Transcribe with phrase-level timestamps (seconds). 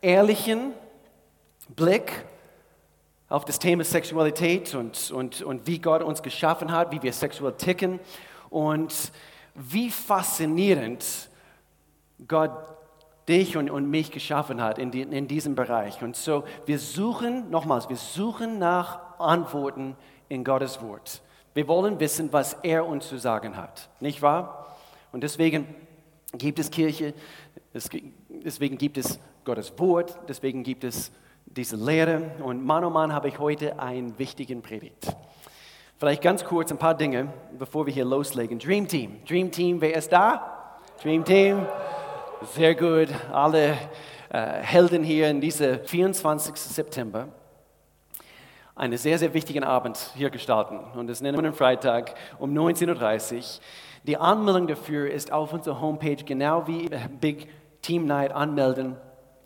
[0.00, 0.72] ehrlichen
[1.68, 2.24] Blick
[3.28, 7.52] auf das Thema Sexualität und, und, und wie Gott uns geschaffen hat, wie wir sexuell
[7.52, 8.00] ticken
[8.48, 9.12] und
[9.54, 11.28] wie faszinierend
[12.26, 12.52] Gott
[13.28, 16.02] dich und, und mich geschaffen hat in, die, in diesem Bereich.
[16.02, 19.96] Und so, wir suchen, nochmals, wir suchen nach Antworten
[20.28, 21.20] in Gottes Wort.
[21.52, 24.76] Wir wollen wissen, was er uns zu sagen hat, nicht wahr?
[25.12, 25.66] Und deswegen
[26.32, 27.14] gibt es Kirche,
[28.44, 31.10] deswegen gibt es Gottes Wort, deswegen gibt es
[31.46, 32.32] diese Lehre.
[32.42, 35.16] Und Mann oh Mann habe ich heute einen wichtigen Predigt.
[35.98, 38.58] Vielleicht ganz kurz ein paar Dinge, bevor wir hier loslegen.
[38.58, 39.16] Dream Team.
[39.26, 40.76] Dream Team, wer ist da?
[41.02, 41.66] Dream Team.
[42.54, 43.08] Sehr gut.
[43.32, 43.76] Alle
[44.30, 46.54] äh, Helden hier in diesem 24.
[46.54, 47.28] September.
[48.76, 50.78] Einen sehr, sehr wichtigen Abend hier gestalten.
[50.94, 53.42] Und das nennen wir den Freitag um 19.30 Uhr.
[54.04, 56.88] Die Anmeldung dafür ist auf unserer Homepage, genau wie
[57.20, 57.48] Big
[57.82, 58.96] Team Night anmelden.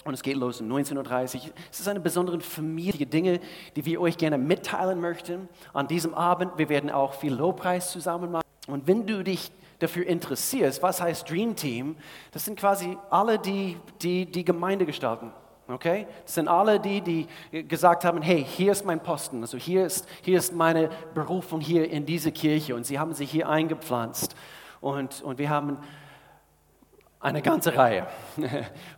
[0.04, 0.96] Und es geht los um 19.30
[1.36, 1.52] Uhr.
[1.70, 3.40] Es ist eine besondere Familie, Dinge,
[3.76, 5.48] die wir euch gerne mitteilen möchten.
[5.72, 8.42] An diesem Abend, wir werden auch viel Lobpreis zusammen machen.
[8.66, 11.96] Und wenn du dich dafür interessierst, was heißt Dream Team,
[12.32, 15.32] das sind quasi alle, die die, die Gemeinde gestalten.
[15.68, 16.06] Okay?
[16.24, 17.28] Das sind alle die, die
[17.68, 21.88] gesagt haben, hey, hier ist mein Posten, also hier ist, hier ist meine Berufung hier
[21.90, 22.74] in diese Kirche.
[22.74, 24.34] Und sie haben sich hier eingepflanzt.
[24.80, 25.78] Und, und wir haben
[27.22, 28.06] eine ganze Reihe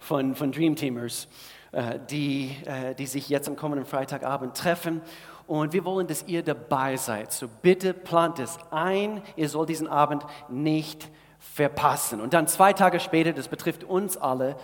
[0.00, 1.28] von, von Dream Teamers,
[1.72, 5.02] äh, die, äh, die sich jetzt am kommenden Freitagabend treffen.
[5.46, 7.30] Und wir wollen, dass ihr dabei seid.
[7.32, 9.22] So bitte plant es ein.
[9.36, 12.22] Ihr sollt diesen Abend nicht verpassen.
[12.22, 14.56] Und dann zwei Tage später, das betrifft uns alle,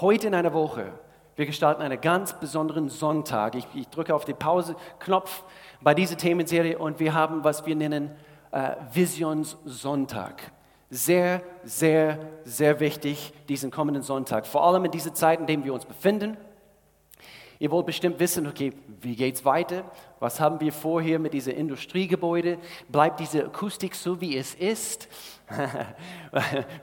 [0.00, 0.92] heute in einer Woche,
[1.36, 3.54] wir gestalten einen ganz besonderen Sonntag.
[3.54, 5.44] Ich, ich drücke auf den Pause-Knopf
[5.82, 8.10] bei dieser Themenserie und wir haben, was wir nennen,
[8.50, 10.52] äh, Visionssonntag
[10.92, 14.46] sehr, sehr, sehr wichtig diesen kommenden Sonntag.
[14.46, 16.36] Vor allem in dieser Zeit, in der wir uns befinden.
[17.58, 19.84] Ihr wollt bestimmt wissen, okay, wie geht es weiter?
[20.20, 22.58] Was haben wir vor hier mit diesem Industriegebäude?
[22.90, 25.08] Bleibt diese Akustik so, wie es ist?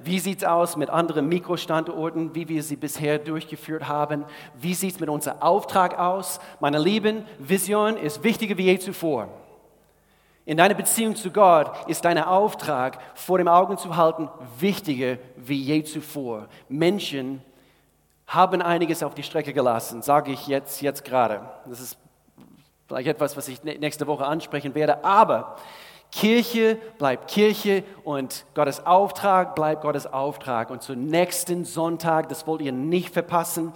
[0.04, 4.26] wie sieht es aus mit anderen Mikrostandorten, wie wir sie bisher durchgeführt haben?
[4.56, 6.40] Wie sieht es mit unserem Auftrag aus?
[6.60, 9.30] Meine Lieben, Vision ist wichtiger wie je zuvor.
[10.50, 15.62] In deiner Beziehung zu Gott ist dein Auftrag vor dem Augen zu halten wichtiger wie
[15.62, 16.48] je zuvor.
[16.68, 17.44] Menschen
[18.26, 21.42] haben einiges auf die Strecke gelassen, sage ich jetzt, jetzt gerade.
[21.68, 22.00] Das ist
[22.88, 25.56] vielleicht etwas, was ich nächste Woche ansprechen werde, aber
[26.12, 30.72] Kirche bleibt Kirche und Gottes Auftrag bleibt Gottes Auftrag.
[30.72, 33.72] Und zum nächsten Sonntag, das wollt ihr nicht verpassen.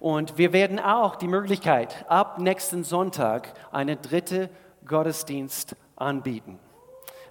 [0.00, 4.48] Und wir werden auch die Möglichkeit, ab nächsten Sonntag eine dritte
[4.86, 6.58] Gottesdienst anbieten.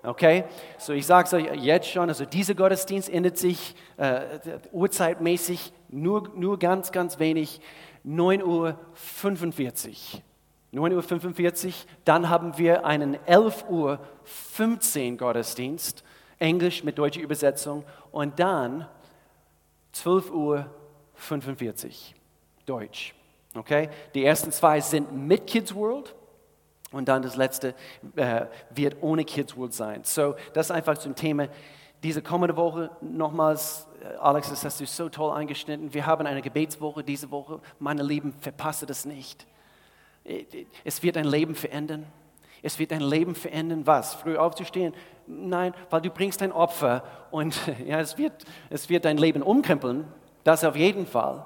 [0.06, 0.44] Okay,
[0.78, 4.22] so ich sage es euch jetzt schon, also dieser Gottesdienst endet sich äh,
[4.74, 7.62] uhrzeitmäßig nur, nur ganz, ganz wenig,
[8.06, 8.78] 9.45 Uhr.
[10.73, 11.73] 9.45 Uhr,
[12.03, 16.03] dann haben wir einen 11.15 Uhr Gottesdienst,
[16.38, 18.88] Englisch mit deutscher Übersetzung, und dann
[19.96, 20.66] 12.45 Uhr
[22.66, 23.16] Deutsch.
[23.56, 26.16] Okay, die ersten zwei sind mit Kids World
[26.93, 27.75] und dann das letzte
[28.15, 30.01] äh, wird ohne Kids World sein.
[30.03, 31.47] So, das einfach zum Thema.
[32.03, 35.93] Diese kommende Woche nochmals, äh, Alex, das hast du so toll eingeschnitten.
[35.93, 37.59] Wir haben eine Gebetswoche diese Woche.
[37.79, 39.45] Meine Lieben, verpasse das nicht.
[40.23, 40.45] Äh,
[40.83, 42.05] es wird dein Leben verändern.
[42.61, 43.85] Es wird dein Leben verändern.
[43.85, 44.13] Was?
[44.13, 44.93] Früh aufzustehen?
[45.27, 50.05] Nein, weil du bringst ein Opfer und ja, es, wird, es wird dein Leben umkrempeln.
[50.43, 51.45] Das auf jeden Fall.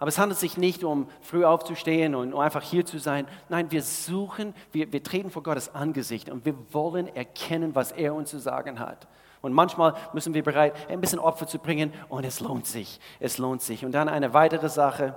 [0.00, 3.26] Aber es handelt sich nicht um früh aufzustehen und einfach hier zu sein.
[3.50, 8.14] Nein, wir suchen, wir, wir treten vor Gottes Angesicht und wir wollen erkennen, was er
[8.14, 9.06] uns zu sagen hat.
[9.42, 12.98] Und manchmal müssen wir bereit, ein bisschen Opfer zu bringen und es lohnt sich.
[13.20, 13.84] Es lohnt sich.
[13.84, 15.14] Und dann eine weitere Sache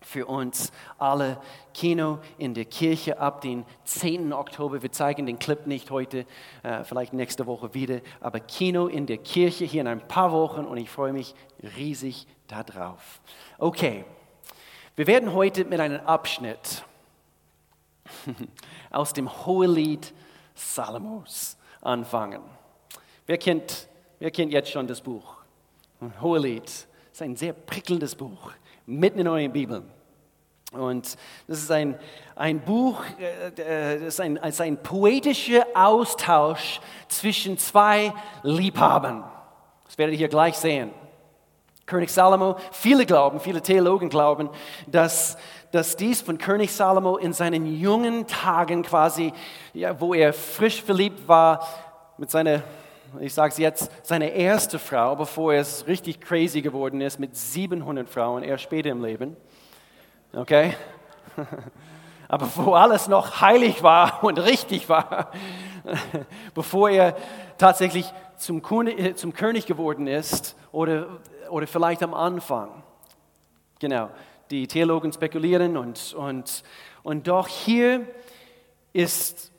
[0.00, 1.40] für uns alle.
[1.74, 4.32] Kino in der Kirche ab den 10.
[4.32, 4.82] Oktober.
[4.82, 6.26] Wir zeigen den Clip nicht heute,
[6.62, 8.00] äh, vielleicht nächste Woche wieder.
[8.20, 11.34] Aber Kino in der Kirche hier in ein paar Wochen und ich freue mich
[11.76, 13.20] riesig darauf.
[13.58, 14.04] Okay,
[14.94, 16.84] wir werden heute mit einem Abschnitt
[18.90, 20.14] aus dem Hohelied
[20.54, 22.42] Salomos anfangen.
[23.26, 25.36] Wer kennt, wer kennt jetzt schon das Buch?
[26.20, 28.52] Hohelied ist ein sehr prickelndes Buch,
[28.86, 29.84] mitten in euren Bibeln.
[30.72, 31.16] Und
[31.46, 31.98] das ist ein,
[32.34, 38.12] ein Buch, äh, das ist ein, ist ein poetischer Austausch zwischen zwei
[38.42, 39.24] Liebhabern.
[39.84, 40.90] Das werdet ihr hier gleich sehen.
[41.86, 44.50] König Salomo, viele glauben, viele Theologen glauben,
[44.88, 45.38] dass,
[45.70, 49.32] dass dies von König Salomo in seinen jungen Tagen quasi,
[49.72, 51.64] ja, wo er frisch verliebt war,
[52.18, 52.64] mit seiner
[53.20, 58.08] ich sage es jetzt, seine erste Frau, bevor es richtig crazy geworden ist mit 700
[58.08, 59.36] Frauen, erst später im Leben.
[60.32, 60.74] Okay?
[62.28, 65.30] Aber wo alles noch heilig war und richtig war,
[66.54, 67.16] bevor er
[67.58, 71.20] tatsächlich zum, äh, zum König geworden ist oder,
[71.50, 72.82] oder vielleicht am Anfang.
[73.78, 74.10] Genau,
[74.50, 76.62] die Theologen spekulieren und, und,
[77.02, 78.06] und doch hier
[78.92, 79.52] ist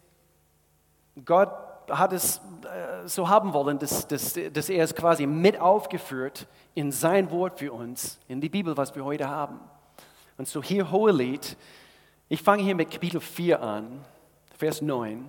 [1.24, 6.48] Gott hat es äh, so haben wollen, dass, dass, dass er es quasi mit aufgeführt
[6.76, 9.60] in sein Wort für uns, in die Bibel, was wir heute haben.
[10.38, 11.58] Und so hier Hohelied,
[12.30, 14.06] ich fange hier mit Kapitel 4 an,
[14.58, 15.26] Vers 9.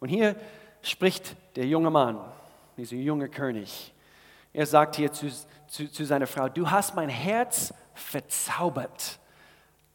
[0.00, 0.34] Und hier
[0.82, 2.18] spricht der junge Mann,
[2.76, 3.92] dieser junge König.
[4.52, 5.28] Er sagt hier zu,
[5.68, 9.18] zu, zu seiner Frau, du hast mein Herz verzaubert,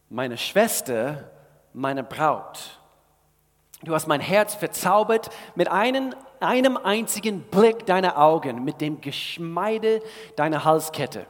[0.08, 1.30] meine Schwester,
[1.72, 2.80] meine Braut.
[3.82, 10.02] Du hast mein Herz verzaubert mit einem, einem einzigen Blick deiner Augen, mit dem Geschmeide
[10.34, 11.26] deiner Halskette.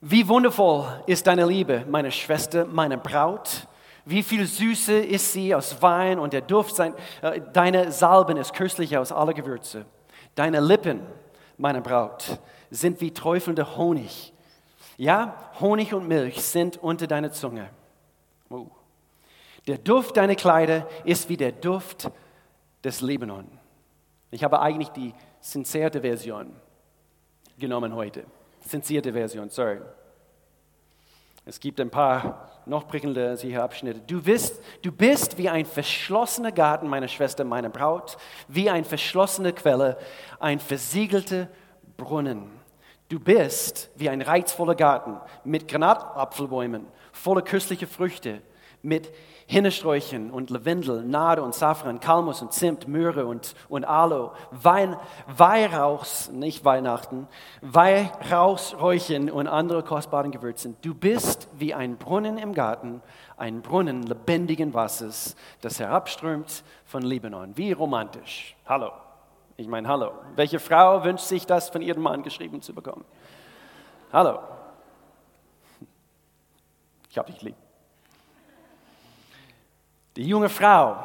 [0.00, 3.66] Wie wundervoll ist deine Liebe, meine Schwester, meine Braut.
[4.04, 8.54] Wie viel Süße ist sie aus Wein und der Duft sein, äh, deiner Salben ist
[8.54, 9.84] köstlicher aus aller Gewürze.
[10.34, 11.02] Deine Lippen,
[11.56, 12.38] meine Braut,
[12.70, 14.32] sind wie träufelnder Honig.
[14.96, 17.68] Ja, Honig und Milch sind unter deiner Zunge.
[18.48, 18.66] Oh.
[19.68, 22.10] Der Duft deiner Kleider ist wie der Duft
[22.82, 23.46] des Libanon.
[24.30, 26.56] Ich habe eigentlich die sincere Version
[27.58, 28.24] genommen heute.
[28.60, 29.80] Sincere Version, sorry.
[31.44, 34.00] Es gibt ein paar noch prickelnde Abschnitte.
[34.06, 38.16] Du bist, du bist wie ein verschlossener Garten, meine Schwester, meine Braut,
[38.48, 39.98] wie eine verschlossene Quelle,
[40.40, 41.46] ein versiegelter
[41.98, 42.50] Brunnen.
[43.10, 48.40] Du bist wie ein reizvoller Garten mit Granatapfelbäumen, voller köstlicher Früchte,
[48.82, 49.12] mit
[49.46, 54.96] Hinnesträuchen und Lavendel, Nade und Safran, Kalmus und Zimt, Möhre und, und Aloe, Wein,
[55.26, 57.26] Weihrauchs, nicht Weihnachten,
[57.62, 60.76] Weihrauchsräuchen und andere kostbaren Gewürzen.
[60.82, 63.00] Du bist wie ein Brunnen im Garten,
[63.36, 67.56] ein Brunnen lebendigen Wassers, das herabströmt von Libanon.
[67.56, 68.54] Wie romantisch.
[68.66, 68.90] Hallo.
[69.56, 70.12] Ich meine, hallo.
[70.36, 73.04] Welche Frau wünscht sich das von ihrem Mann geschrieben zu bekommen?
[74.12, 74.38] Hallo.
[77.10, 77.56] Ich habe dich lieb.
[80.18, 80.96] Die junge Frau,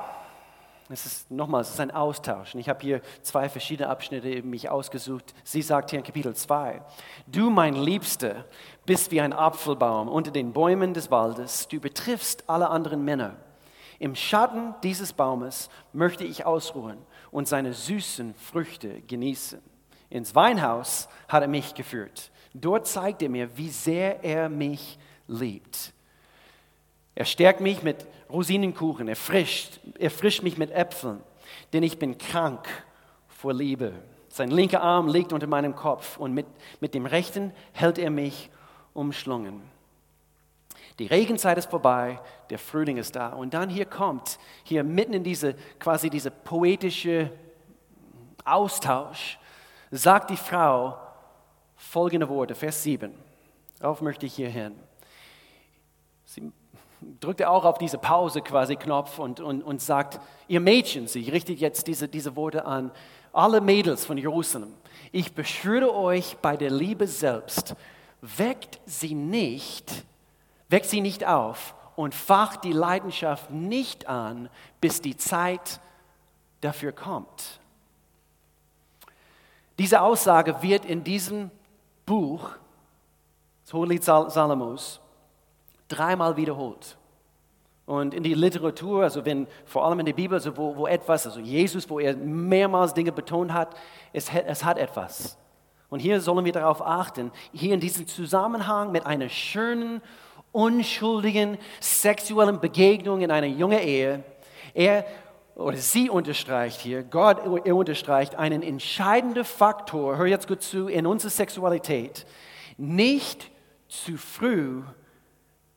[0.89, 2.55] es ist nochmal, es ist ein Austausch.
[2.55, 5.35] Und ich habe hier zwei verschiedene Abschnitte mich ausgesucht.
[5.43, 6.81] Sie sagt hier in Kapitel 2,
[7.27, 8.45] du mein Liebster
[8.87, 13.35] bist wie ein Apfelbaum unter den Bäumen des Waldes, du betriffst alle anderen Männer.
[13.99, 16.97] Im Schatten dieses Baumes möchte ich ausruhen
[17.29, 19.61] und seine süßen Früchte genießen.
[20.09, 22.31] Ins Weinhaus hat er mich geführt.
[22.55, 25.93] Dort zeigt er mir, wie sehr er mich liebt.
[27.15, 29.79] Er stärkt mich mit Rosinenkuchen, er frischt,
[30.43, 31.21] mich mit Äpfeln,
[31.71, 32.67] denn ich bin krank
[33.27, 33.93] vor Liebe.
[34.29, 36.47] Sein linker Arm liegt unter meinem Kopf und mit,
[36.79, 38.49] mit dem rechten hält er mich
[38.93, 39.61] umschlungen.
[40.99, 42.19] Die Regenzeit ist vorbei,
[42.49, 43.29] der Frühling ist da.
[43.29, 47.31] Und dann hier kommt, hier mitten in diese quasi diese poetische
[48.45, 49.39] Austausch,
[49.91, 50.97] sagt die Frau
[51.75, 53.13] folgende Worte, Vers 7.
[53.79, 54.75] Darauf möchte ich hier hin.
[56.25, 56.51] Sie
[57.19, 61.29] drückt er auch auf diese Pause quasi Knopf und, und, und sagt, ihr Mädchen, sie
[61.29, 62.91] richtet jetzt diese, diese Worte an,
[63.31, 64.73] alle Mädels von Jerusalem,
[65.11, 67.75] ich beschwöre euch bei der Liebe selbst,
[68.21, 70.05] weckt sie nicht,
[70.69, 74.49] weckt sie nicht auf und facht die Leidenschaft nicht an,
[74.81, 75.79] bis die Zeit
[76.61, 77.59] dafür kommt.
[79.77, 81.51] Diese Aussage wird in diesem
[82.05, 82.49] Buch,
[83.63, 84.99] das Hohelied Salomos,
[85.95, 86.97] dreimal wiederholt.
[87.85, 91.25] Und in die Literatur, also wenn vor allem in der Bibel, also wo, wo etwas,
[91.25, 93.75] also Jesus, wo er mehrmals Dinge betont hat,
[94.13, 95.37] es, es hat etwas.
[95.89, 100.01] Und hier sollen wir darauf achten, hier in diesem Zusammenhang mit einer schönen,
[100.51, 104.23] unschuldigen sexuellen Begegnung in einer jungen Ehe,
[104.73, 105.05] er
[105.55, 111.05] oder sie unterstreicht hier, Gott, er unterstreicht einen entscheidenden Faktor, hör jetzt gut zu, in
[111.05, 112.25] unserer Sexualität,
[112.77, 113.51] nicht
[113.87, 114.81] zu früh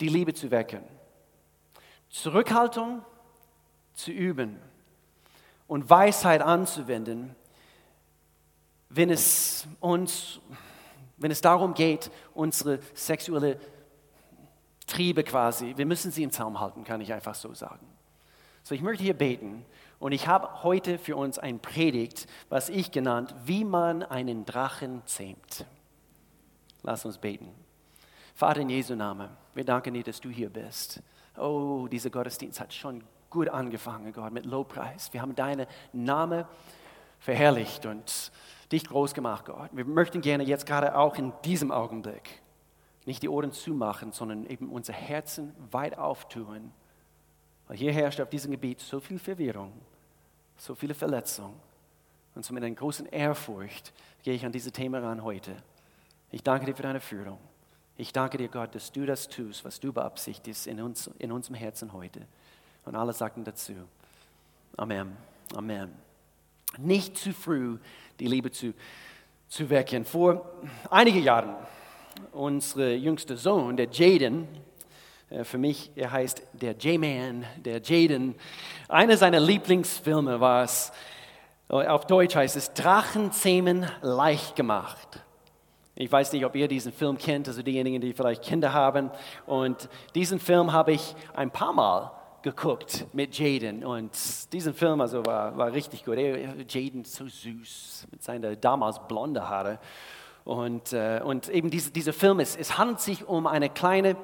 [0.01, 0.83] die Liebe zu wecken.
[2.09, 3.03] Zurückhaltung
[3.95, 4.61] zu üben
[5.67, 7.35] und Weisheit anzuwenden,
[8.89, 10.41] wenn es uns,
[11.17, 13.59] wenn es darum geht, unsere sexuelle
[14.87, 17.87] Triebe quasi, wir müssen sie im Zaum halten, kann ich einfach so sagen.
[18.63, 19.65] So, ich möchte hier beten
[19.99, 25.03] und ich habe heute für uns ein Predigt, was ich genannt, wie man einen Drachen
[25.07, 25.67] zähmt.
[26.83, 27.49] Lass uns beten.
[28.35, 31.03] Vater in Jesu Namen, wir danken dir, dass du hier bist.
[31.39, 35.13] Oh, dieser Gottesdienst hat schon gut angefangen, Gott, mit Lobpreis.
[35.15, 36.45] Wir haben deinen Namen
[37.21, 38.31] verherrlicht und
[38.71, 39.71] dich groß gemacht, Gott.
[39.73, 42.43] Wir möchten gerne jetzt gerade auch in diesem Augenblick
[43.07, 46.73] nicht die Ohren zumachen, sondern eben unser Herzen weit auftun.
[47.67, 49.73] Weil hier herrscht auf diesem Gebiet so viel Verwirrung,
[50.59, 51.55] so viele Verletzungen.
[52.35, 55.57] Und so mit einer großen Ehrfurcht gehe ich an diese Themen ran heute.
[56.31, 57.39] Ich danke dir für deine Führung.
[57.99, 61.57] Ich danke dir, Gott, dass du das tust, was du beabsichtigst in, uns, in unserem
[61.57, 62.21] Herzen heute.
[62.85, 63.73] Und alle sagten dazu.
[64.77, 65.17] Amen.
[65.55, 65.91] Amen.
[66.77, 67.79] Nicht zu früh
[68.21, 68.75] die Liebe zu,
[69.49, 70.05] zu wecken.
[70.05, 70.47] Vor
[70.91, 71.55] einigen Jahren,
[72.33, 74.47] unser jüngster Sohn, der Jaden,
[75.31, 78.35] äh, für mich, er heißt der J-Man, der Jaden.
[78.89, 80.93] Einer seiner Lieblingsfilme war es,
[81.71, 85.23] äh, auf Deutsch heißt es Drachenzähmen leicht gemacht.
[85.99, 89.11] Ich weiß nicht, ob ihr diesen Film kennt, also diejenigen, die vielleicht Kinder haben.
[89.47, 92.13] Und diesen Film habe ich ein paar Mal
[92.43, 94.13] geguckt mit Jaden und
[94.53, 96.19] diesen Film also war, war richtig gut.
[96.19, 99.79] Jaden so süß mit seinen damals blonden Haare
[100.45, 104.17] und, äh, und eben diese, dieser Film, es, es handelt sich um eine kleine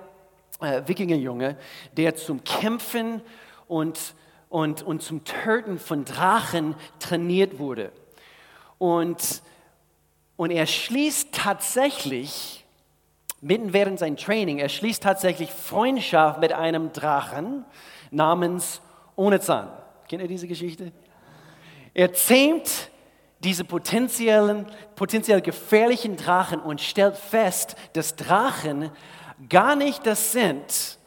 [0.60, 1.56] äh, Wikingerjunge,
[1.96, 3.22] der zum Kämpfen
[3.66, 4.14] und,
[4.50, 7.92] und, und zum Töten von Drachen trainiert wurde.
[8.76, 9.42] Und,
[10.42, 12.64] und er schließt tatsächlich,
[13.40, 17.64] mitten während sein Training, er schließt tatsächlich Freundschaft mit einem Drachen,
[18.10, 18.80] namens
[19.14, 19.68] Onezan.
[20.08, 20.90] Kennt ihr diese Geschichte?
[21.94, 22.90] Er zähmt
[23.38, 28.90] diese potenziellen, potenziell gefährlichen Drachen und stellt fest, dass Drachen
[29.48, 30.98] gar nicht das sind,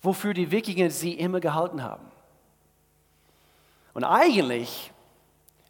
[0.00, 2.06] wofür die Wikinger sie immer gehalten haben.
[3.92, 4.92] Und eigentlich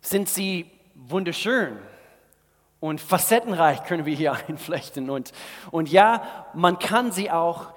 [0.02, 1.78] sind sie wunderschön
[2.80, 5.10] und facettenreich, können wir hier einflechten.
[5.10, 5.32] Und,
[5.70, 6.22] und ja,
[6.54, 7.72] man kann sie auch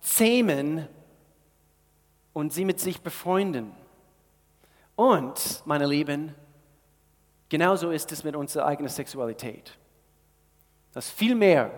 [0.00, 0.88] zähmen
[2.32, 3.72] und sie mit sich befreunden.
[4.94, 6.34] Und, meine Lieben,
[7.48, 9.76] genauso ist es mit unserer eigenen Sexualität.
[10.92, 11.70] Das ist viel mehr,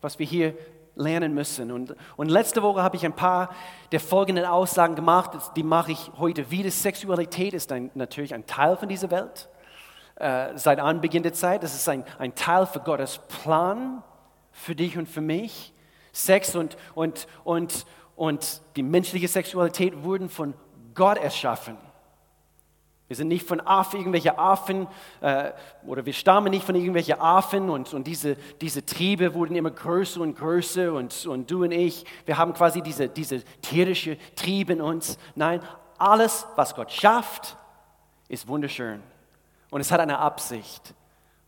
[0.00, 0.56] was wir hier
[0.94, 1.70] lernen müssen.
[1.70, 3.54] Und, und letzte Woche habe ich ein paar
[3.92, 6.70] der folgenden Aussagen gemacht, die mache ich heute wieder.
[6.70, 9.48] Sexualität ist ein, natürlich ein Teil von dieser Welt,
[10.22, 11.64] äh, seit Anbeginn der Zeit.
[11.64, 14.04] Das ist ein, ein Teil für Gottes Plan
[14.52, 15.74] für dich und für mich.
[16.12, 20.54] Sex und, und, und, und die menschliche Sexualität wurden von
[20.94, 21.76] Gott erschaffen.
[23.08, 24.86] Wir sind nicht von Affen, irgendwelche Affen,
[25.22, 25.50] äh,
[25.86, 30.20] oder wir stammen nicht von irgendwelchen Affen und, und diese, diese Triebe wurden immer größer
[30.20, 34.80] und größer und, und du und ich, wir haben quasi diese, diese tierische Triebe in
[34.80, 35.18] uns.
[35.34, 35.60] Nein,
[35.98, 37.56] alles, was Gott schafft,
[38.28, 39.02] ist wunderschön
[39.72, 40.94] und es hat eine Absicht.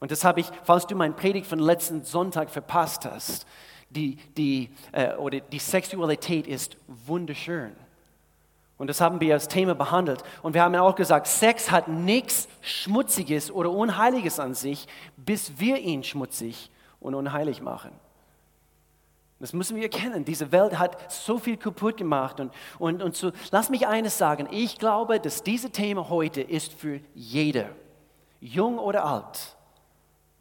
[0.00, 3.46] Und das habe ich, falls du mein Predigt von letzten Sonntag verpasst hast,
[3.90, 7.76] die, die, äh, oder die Sexualität ist wunderschön.
[8.78, 10.24] Und das haben wir als Thema behandelt.
[10.42, 15.78] Und wir haben auch gesagt, Sex hat nichts Schmutziges oder Unheiliges an sich, bis wir
[15.78, 17.92] ihn schmutzig und unheilig machen.
[19.38, 20.24] Das müssen wir erkennen.
[20.24, 22.40] Diese Welt hat so viel kaputt gemacht.
[22.40, 24.48] Und, und, und so, lass mich eines sagen.
[24.50, 27.68] Ich glaube, dass dieses Thema heute ist für jeder,
[28.44, 29.56] jung oder alt.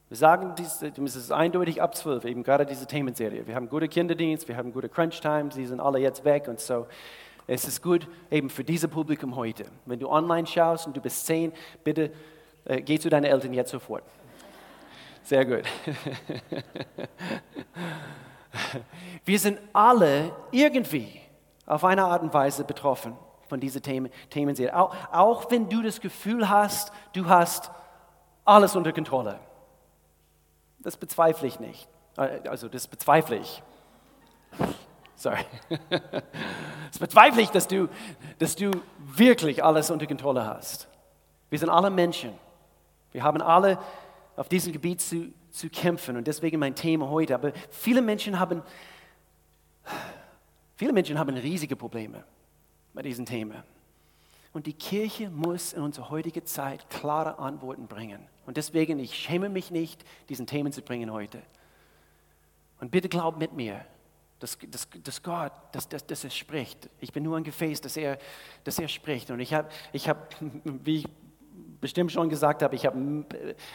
[0.10, 0.82] Wir sagen, es
[1.16, 3.48] ist eindeutig ab 12, eben gerade diese Themenserie.
[3.48, 6.60] Wir haben gute Kinderdienst, wir haben gute Crunch Times, die sind alle jetzt weg und
[6.60, 6.86] so.
[7.48, 9.66] Es ist gut eben für dieses Publikum heute.
[9.86, 11.52] Wenn du online schaust und du bist 10,
[11.84, 12.12] bitte
[12.66, 14.04] äh, geh zu deinen Eltern jetzt sofort.
[15.24, 15.64] Sehr gut.
[19.26, 21.22] Wir sind alle irgendwie
[21.66, 23.16] auf eine Art und Weise betroffen
[23.48, 24.76] von dieser Themen, Themenserie.
[24.78, 27.72] Auch, auch wenn du das Gefühl hast, du hast
[28.46, 29.40] alles unter Kontrolle.
[30.80, 31.88] Das bezweifle ich nicht.
[32.18, 33.64] Äh, also das bezweifle ich.
[35.16, 35.46] Sorry.
[36.92, 37.90] Das bezweifle ich, dass du,
[38.38, 38.70] dass du
[39.00, 40.88] wirklich alles unter Kontrolle hast.
[41.50, 42.34] Wir sind alle Menschen.
[43.12, 43.80] Wir haben alle
[44.36, 47.34] auf diesem Gebiet zu, zu kämpfen und deswegen mein Thema heute.
[47.34, 48.62] Aber viele Menschen haben,
[50.76, 52.24] viele Menschen haben riesige Probleme
[52.94, 53.64] bei diesem Thema.
[54.54, 58.28] Und die Kirche muss in unserer heutigen Zeit klare Antworten bringen.
[58.46, 61.42] Und deswegen, ich schäme mich nicht, diesen Themen zu bringen heute.
[62.80, 63.84] Und bitte glaub mit mir,
[64.40, 66.90] dass, dass, dass Gott, dass, dass, dass er spricht.
[67.00, 68.20] Ich bin nur ein Gefäß, dass er,
[68.64, 69.32] dass er spricht.
[69.32, 71.08] Und ich habe, ich hab, wie ich
[71.82, 73.26] bestimmt schon gesagt habe, ich habe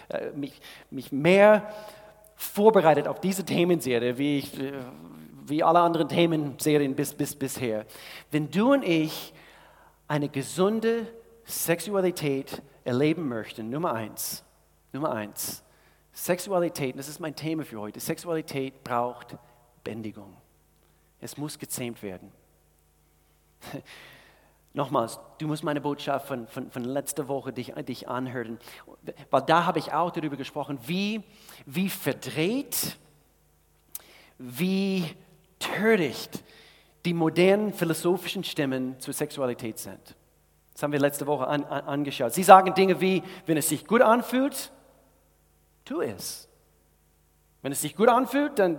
[0.08, 1.73] äh, mich, mich mehr
[2.37, 4.73] vorbereitet auf diese Themenserie, wie, ich, äh,
[5.47, 7.85] wie alle anderen Themenserien bis, bis bisher.
[8.30, 9.32] Wenn du und ich
[10.09, 11.07] eine gesunde
[11.45, 14.43] Sexualität erleben möchten, Nummer eins,
[14.93, 15.62] Nummer eins,
[16.12, 19.37] Sexualität, das ist mein Thema für heute, Sexualität braucht
[19.85, 20.37] Bändigung.
[21.21, 22.33] Es muss gezähmt werden.
[24.73, 28.59] Nochmals, du musst meine Botschaft von, von, von letzter Woche dich, dich anhören,
[29.31, 31.23] weil da habe ich auch darüber gesprochen, wie,
[31.67, 32.97] wie verdreht,
[34.38, 35.05] wie
[35.59, 36.45] töricht
[37.09, 40.15] die modernen philosophischen Stimmen zur Sexualität sind.
[40.75, 42.35] Das haben wir letzte Woche an, an, angeschaut.
[42.35, 44.71] Sie sagen Dinge wie, wenn es sich gut anfühlt,
[45.87, 46.50] tu es.
[47.62, 48.79] Wenn es sich gut anfühlt, dann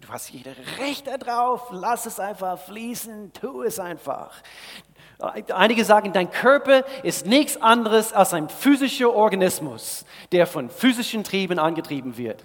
[0.00, 4.34] du hast jeder Recht darauf, lass es einfach fließen, tu es einfach.
[5.20, 11.60] Einige sagen, dein Körper ist nichts anderes als ein physischer Organismus, der von physischen Trieben
[11.60, 12.44] angetrieben wird.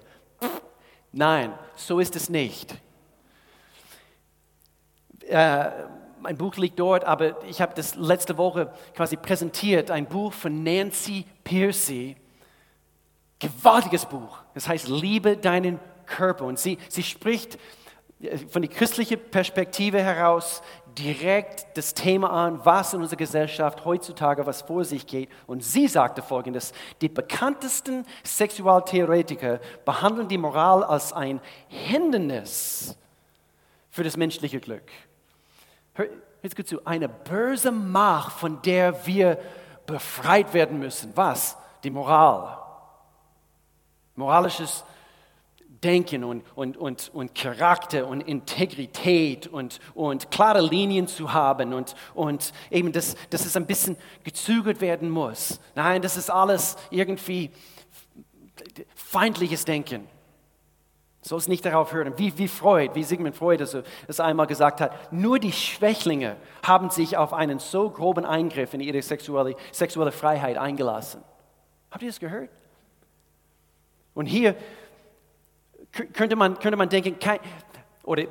[1.10, 2.76] Nein, so ist es nicht.
[5.34, 5.70] Äh,
[6.20, 10.62] mein Buch liegt dort, aber ich habe das letzte Woche quasi präsentiert, ein Buch von
[10.62, 12.16] Nancy Piercy.
[13.40, 14.38] Gewaltiges Buch.
[14.54, 16.44] Das heißt, liebe deinen Körper.
[16.44, 17.58] Und sie, sie spricht
[18.48, 20.62] von der christlichen Perspektive heraus
[20.96, 25.28] direkt das Thema an, was in unserer Gesellschaft heutzutage was vor sich geht.
[25.48, 32.96] Und sie sagte folgendes, die bekanntesten Sexualtheoretiker behandeln die Moral als ein Hindernis
[33.90, 34.84] für das menschliche Glück.
[35.94, 36.06] Hör
[36.42, 39.38] jetzt gut zu, eine böse Macht, von der wir
[39.86, 41.12] befreit werden müssen.
[41.14, 41.56] Was?
[41.82, 42.58] Die Moral.
[44.16, 44.84] Moralisches
[45.84, 51.94] Denken und, und, und, und Charakter und Integrität und, und klare Linien zu haben und,
[52.14, 55.60] und eben, dass, dass es ein bisschen gezügelt werden muss.
[55.74, 57.50] Nein, das ist alles irgendwie
[58.94, 60.08] feindliches Denken.
[61.26, 62.12] Soll es nicht darauf hören.
[62.18, 63.74] Wie, wie Freud, wie Sigmund Freud das,
[64.06, 68.80] das einmal gesagt hat, nur die Schwächlinge haben sich auf einen so groben Eingriff in
[68.80, 71.22] ihre sexuelle, sexuelle Freiheit eingelassen.
[71.90, 72.50] Habt ihr das gehört?
[74.12, 74.54] Und hier
[76.12, 77.38] könnte man, könnte man denken, kein,
[78.02, 78.24] oder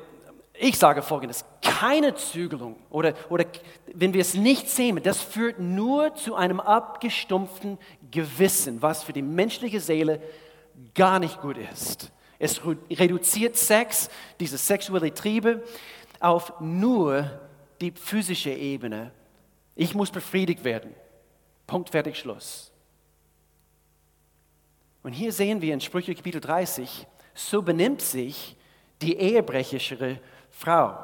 [0.52, 3.44] ich sage folgendes, keine Zügelung oder, oder
[3.92, 7.76] wenn wir es nicht sehen, das führt nur zu einem abgestumpften
[8.12, 10.22] Gewissen, was für die menschliche Seele
[10.94, 12.12] gar nicht gut ist.
[12.44, 15.64] Es reduziert Sex, diese sexuelle Triebe,
[16.20, 17.40] auf nur
[17.80, 19.12] die physische Ebene.
[19.74, 20.94] Ich muss befriedigt werden.
[21.66, 22.70] Punkt, fertig, Schluss.
[25.02, 28.58] Und hier sehen wir in Sprüche Kapitel 30, so benimmt sich
[29.00, 30.98] die ehebrechische Frau.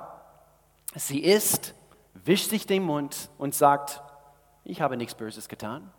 [0.95, 1.75] Sie isst,
[2.23, 4.03] wischt sich den Mund und sagt,
[4.63, 5.91] ich habe nichts Böses getan.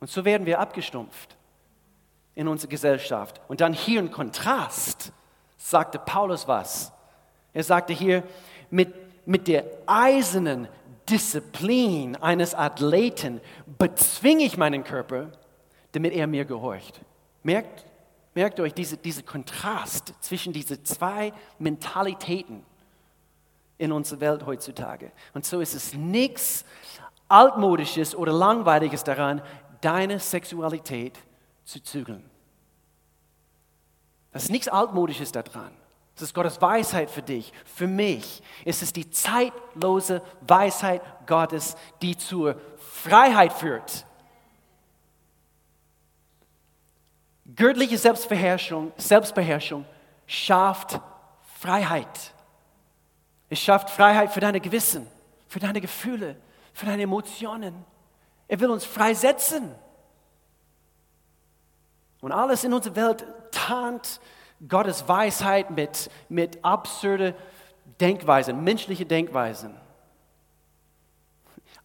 [0.00, 1.38] Und so werden wir abgestumpft
[2.34, 3.40] in unserer Gesellschaft.
[3.48, 5.12] Und dann hier im Kontrast
[5.56, 6.92] sagte Paulus was.
[7.52, 8.22] Er sagte hier,
[8.70, 8.94] mit,
[9.26, 10.68] mit der eisernen
[11.08, 13.40] Disziplin eines Athleten
[13.78, 15.30] bezwinge ich meinen Körper,
[15.92, 17.00] damit er mir gehorcht.
[17.42, 17.84] Merkt,
[18.34, 22.64] Merkt euch diese, diese Kontrast zwischen diesen zwei Mentalitäten
[23.76, 25.12] in unserer Welt heutzutage.
[25.34, 26.64] Und so ist es nichts
[27.28, 29.42] altmodisches oder langweiliges daran,
[29.80, 31.22] deine Sexualität zu
[31.82, 32.28] zügeln.
[34.32, 35.72] Das ist nichts altmodisches daran.
[36.14, 38.42] Das ist Gottes Weisheit für dich, für mich.
[38.64, 44.06] Es ist die zeitlose Weisheit Gottes, die zur Freiheit führt.
[47.56, 49.84] Göttliche Selbstbeherrschung, Selbstbeherrschung
[50.26, 51.00] schafft
[51.60, 52.34] Freiheit.
[53.48, 55.06] Es schafft Freiheit für deine Gewissen,
[55.48, 56.36] für deine Gefühle,
[56.72, 57.84] für deine Emotionen.
[58.48, 59.74] Er will uns freisetzen.
[62.22, 64.18] Und alles in unserer Welt tarnt
[64.66, 67.34] Gottes Weisheit mit, mit absurden
[68.00, 69.74] Denkweisen, menschlichen Denkweisen.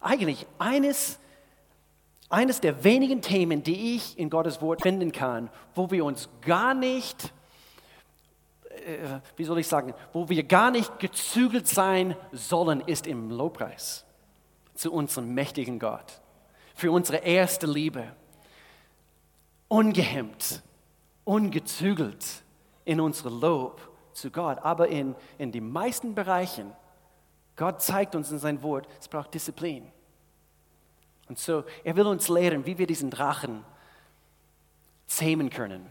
[0.00, 1.18] Eigentlich eines
[2.28, 6.74] eines der wenigen Themen, die ich in Gottes Wort finden kann, wo wir uns gar
[6.74, 7.32] nicht,
[8.86, 14.04] äh, wie soll ich sagen, wo wir gar nicht gezügelt sein sollen, ist im Lobpreis
[14.74, 16.20] zu unserem mächtigen Gott,
[16.74, 18.12] für unsere erste Liebe.
[19.68, 20.62] Ungehemmt,
[21.24, 22.42] ungezügelt
[22.84, 23.80] in unserem Lob
[24.12, 26.72] zu Gott, aber in, in den meisten Bereichen,
[27.56, 29.90] Gott zeigt uns in sein Wort, es braucht Disziplin.
[31.28, 33.64] Und so, er will uns lehren, wie wir diesen Drachen
[35.06, 35.86] zähmen können.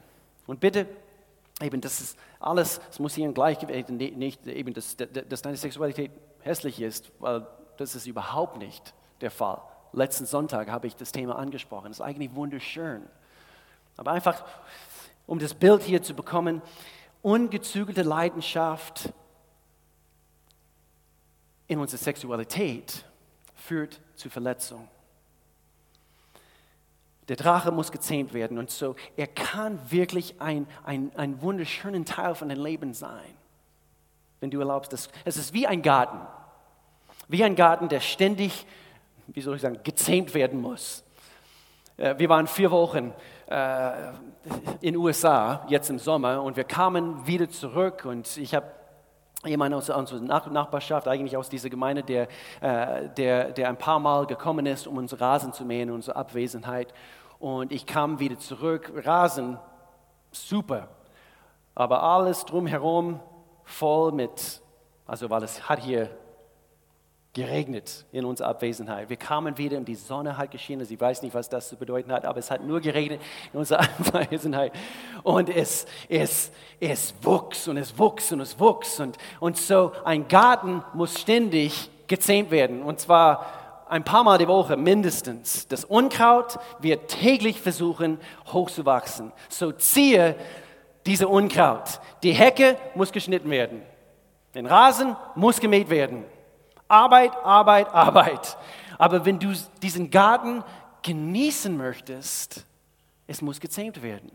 [0.48, 0.88] Und bitte,
[1.62, 6.12] eben, das ist alles, es muss hier ein Gleichgewicht, nicht eben, dass, dass deine Sexualität
[6.40, 7.46] hässlich ist, weil
[7.78, 9.62] das ist überhaupt nicht der Fall.
[9.94, 11.90] Letzten Sonntag habe ich das Thema angesprochen.
[11.90, 13.04] Das ist eigentlich wunderschön.
[13.98, 14.46] Aber einfach,
[15.26, 16.62] um das Bild hier zu bekommen,
[17.22, 19.12] ungezügelte Leidenschaft
[21.68, 23.04] in unserer Sexualität
[23.56, 24.88] führt zu Verletzung.
[27.28, 32.36] Der Drache muss gezähmt werden und so, er kann wirklich ein, ein, ein wunderschönen Teil
[32.36, 33.36] von deinem Leben sein,
[34.40, 34.94] wenn du erlaubst.
[34.94, 36.20] Das, es ist wie ein Garten.
[37.28, 38.66] Wie ein Garten, der ständig,
[39.28, 41.04] wie soll ich sagen, gezähmt werden muss.
[41.98, 43.14] Äh, wir waren vier Wochen
[43.48, 44.12] äh,
[44.82, 48.68] in USA, jetzt im Sommer, und wir kamen wieder zurück und ich habe
[49.46, 52.28] jemand aus unserer Nachbarschaft, eigentlich aus dieser Gemeinde, der,
[52.62, 56.94] äh, der, der ein paar Mal gekommen ist, um unsere Rasen zu mähen, unsere Abwesenheit.
[57.40, 59.60] Und ich kam wieder zurück, Rasen,
[60.32, 60.90] super,
[61.76, 63.20] aber alles drumherum
[63.64, 64.62] voll mit,
[65.06, 66.10] also weil es hat hier
[67.34, 69.10] geregnet in unserer Abwesenheit.
[69.10, 70.86] Wir kamen wieder und die Sonne hat geschienen.
[70.86, 73.22] Sie weiß nicht, was das zu bedeuten hat, aber es hat nur geregnet
[73.54, 74.74] in unserer Abwesenheit.
[75.24, 79.00] Und es, es, es wuchs und es wuchs und es wuchs.
[79.00, 82.82] Und, und so ein Garten muss ständig gezähmt werden.
[82.82, 83.46] Und zwar
[83.90, 85.68] ein paar Mal die Woche mindestens.
[85.68, 88.20] Das Unkraut wird täglich versuchen,
[88.52, 89.32] hochzuwachsen.
[89.50, 90.36] So ziehe
[91.06, 92.00] diese Unkraut.
[92.24, 93.82] Die Hecke muss geschnitten werden.
[94.56, 96.26] Den Rasen muss gemäht werden.
[96.88, 98.58] Arbeit, Arbeit, Arbeit.
[98.98, 100.64] Aber wenn du diesen Garten
[101.02, 102.66] genießen möchtest,
[103.28, 104.32] es muss gezähmt werden.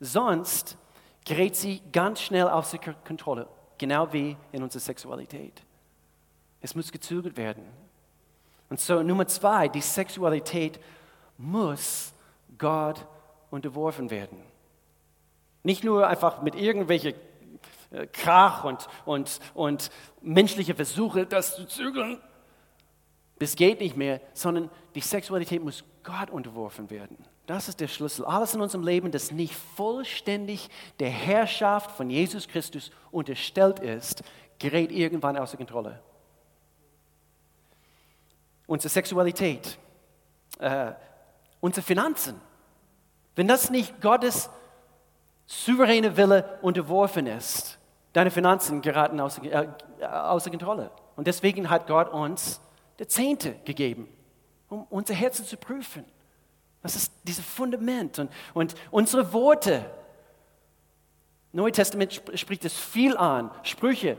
[0.00, 0.76] Sonst
[1.24, 3.48] gerät sie ganz schnell außer Kontrolle,
[3.78, 5.62] genau wie in unserer Sexualität.
[6.60, 7.64] Es muss gezügelt werden.
[8.68, 10.80] Und so Nummer zwei, die Sexualität
[11.38, 12.12] muss
[12.58, 13.06] Gott
[13.50, 14.38] unterworfen werden.
[15.62, 17.14] Nicht nur einfach mit irgendwelchen
[18.12, 22.20] Krach und, und, und menschliche Versuche, das zu zügeln.
[23.38, 27.18] Das geht nicht mehr, sondern die Sexualität muss Gott unterworfen werden.
[27.46, 28.24] Das ist der Schlüssel.
[28.24, 34.22] Alles in unserem Leben, das nicht vollständig der Herrschaft von Jesus Christus unterstellt ist,
[34.58, 36.02] gerät irgendwann außer Kontrolle.
[38.66, 39.78] Unsere Sexualität,
[40.58, 40.92] äh,
[41.60, 42.40] unsere Finanzen,
[43.36, 44.50] wenn das nicht Gottes
[45.46, 47.75] souveräne Wille unterworfen ist,
[48.16, 49.68] deine Finanzen geraten außer, äh,
[50.06, 50.90] außer Kontrolle.
[51.16, 52.62] Und deswegen hat Gott uns
[52.98, 54.08] der Zehnte gegeben,
[54.70, 56.02] um unser Herzen zu prüfen.
[56.82, 59.84] Das ist dieses Fundament und, und unsere Worte.
[61.52, 64.16] Neue Testament spricht es viel an, Sprüche.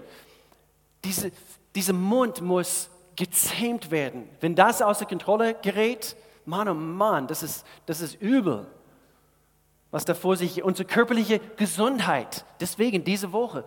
[1.03, 1.31] Diese,
[1.73, 4.29] dieser Mund muss gezähmt werden.
[4.41, 8.67] Wenn das außer Kontrolle gerät, Mann, oh Mann, das ist, das ist übel
[9.91, 12.45] was da vor sich, unsere körperliche Gesundheit.
[12.59, 13.63] Deswegen diese Woche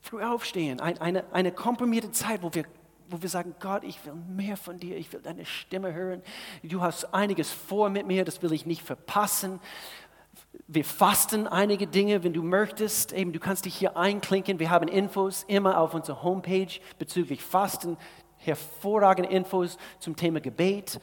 [0.00, 2.64] früh aufstehen, ein, eine, eine komprimierte Zeit, wo wir,
[3.10, 6.22] wo wir sagen, Gott, ich will mehr von dir, ich will deine Stimme hören.
[6.62, 9.60] Du hast einiges vor mit mir, das will ich nicht verpassen.
[10.66, 13.12] Wir fasten einige Dinge, wenn du möchtest.
[13.12, 14.58] Eben, du kannst dich hier einklinken.
[14.58, 17.98] Wir haben Infos immer auf unserer Homepage bezüglich Fasten,
[18.38, 21.00] hervorragende Infos zum Thema Gebet.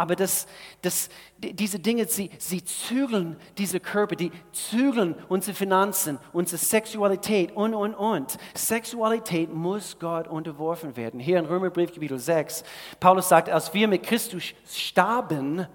[0.00, 0.46] Aber das,
[0.80, 7.74] das, diese Dinge, sie, sie zügeln diese Körper, die zügeln unsere Finanzen, unsere Sexualität und,
[7.74, 8.38] und, und.
[8.54, 11.20] Sexualität muss Gott unterworfen werden.
[11.20, 12.64] Hier in Römerbrief Kapitel 6,
[12.98, 15.66] Paulus sagt, als wir mit Christus starben,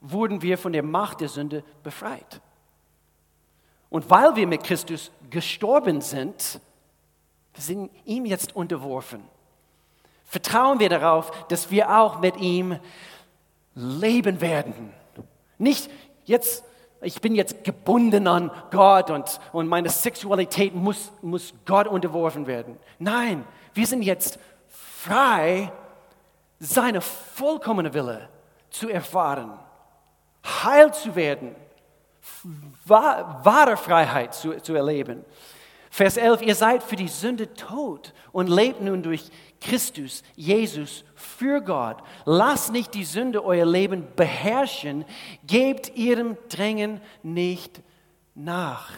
[0.00, 2.40] wurden wir von der Macht der Sünde befreit.
[3.90, 6.60] Und weil wir mit Christus gestorben sind,
[7.54, 9.22] wir sind ihm jetzt unterworfen.
[10.24, 12.78] Vertrauen wir darauf, dass wir auch mit ihm
[13.74, 14.92] leben werden.
[15.58, 15.90] Nicht
[16.24, 16.64] jetzt,
[17.00, 22.78] ich bin jetzt gebunden an Gott und, und meine Sexualität muss, muss Gott unterworfen werden.
[22.98, 25.72] Nein, wir sind jetzt frei,
[26.58, 28.28] seine vollkommene Wille
[28.70, 29.58] zu erfahren,
[30.44, 31.54] heil zu werden,
[32.84, 35.24] wahre Freiheit zu, zu erleben.
[35.90, 39.30] Vers 11, ihr seid für die Sünde tot und lebt nun durch
[39.62, 41.98] Christus, Jesus, für Gott.
[42.24, 45.04] Lasst nicht die Sünde euer Leben beherrschen,
[45.46, 47.80] gebt ihrem Drängen nicht
[48.34, 48.90] nach.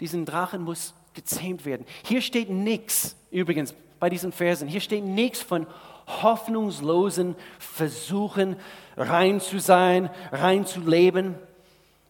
[0.00, 1.86] Diesen Drachen muss gezähmt werden.
[2.04, 5.66] Hier steht nichts, übrigens bei diesen Versen, hier steht nichts von
[6.06, 8.56] hoffnungslosen Versuchen,
[8.96, 11.36] rein zu sein, rein zu leben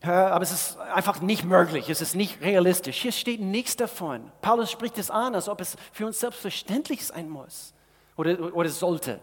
[0.03, 2.97] aber es ist einfach nicht möglich, es ist nicht realistisch.
[2.97, 4.33] Hier steht nichts davon.
[4.41, 7.75] Paulus spricht es an, als ob es für uns selbstverständlich sein muss
[8.21, 9.19] oder, oder sollte.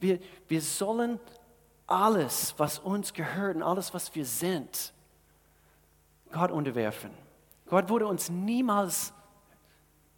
[0.00, 1.20] Wir, wir sollen
[1.86, 4.94] alles, was uns gehört und alles, was wir sind,
[6.32, 7.10] Gott unterwerfen.
[7.66, 9.12] Gott würde uns niemals,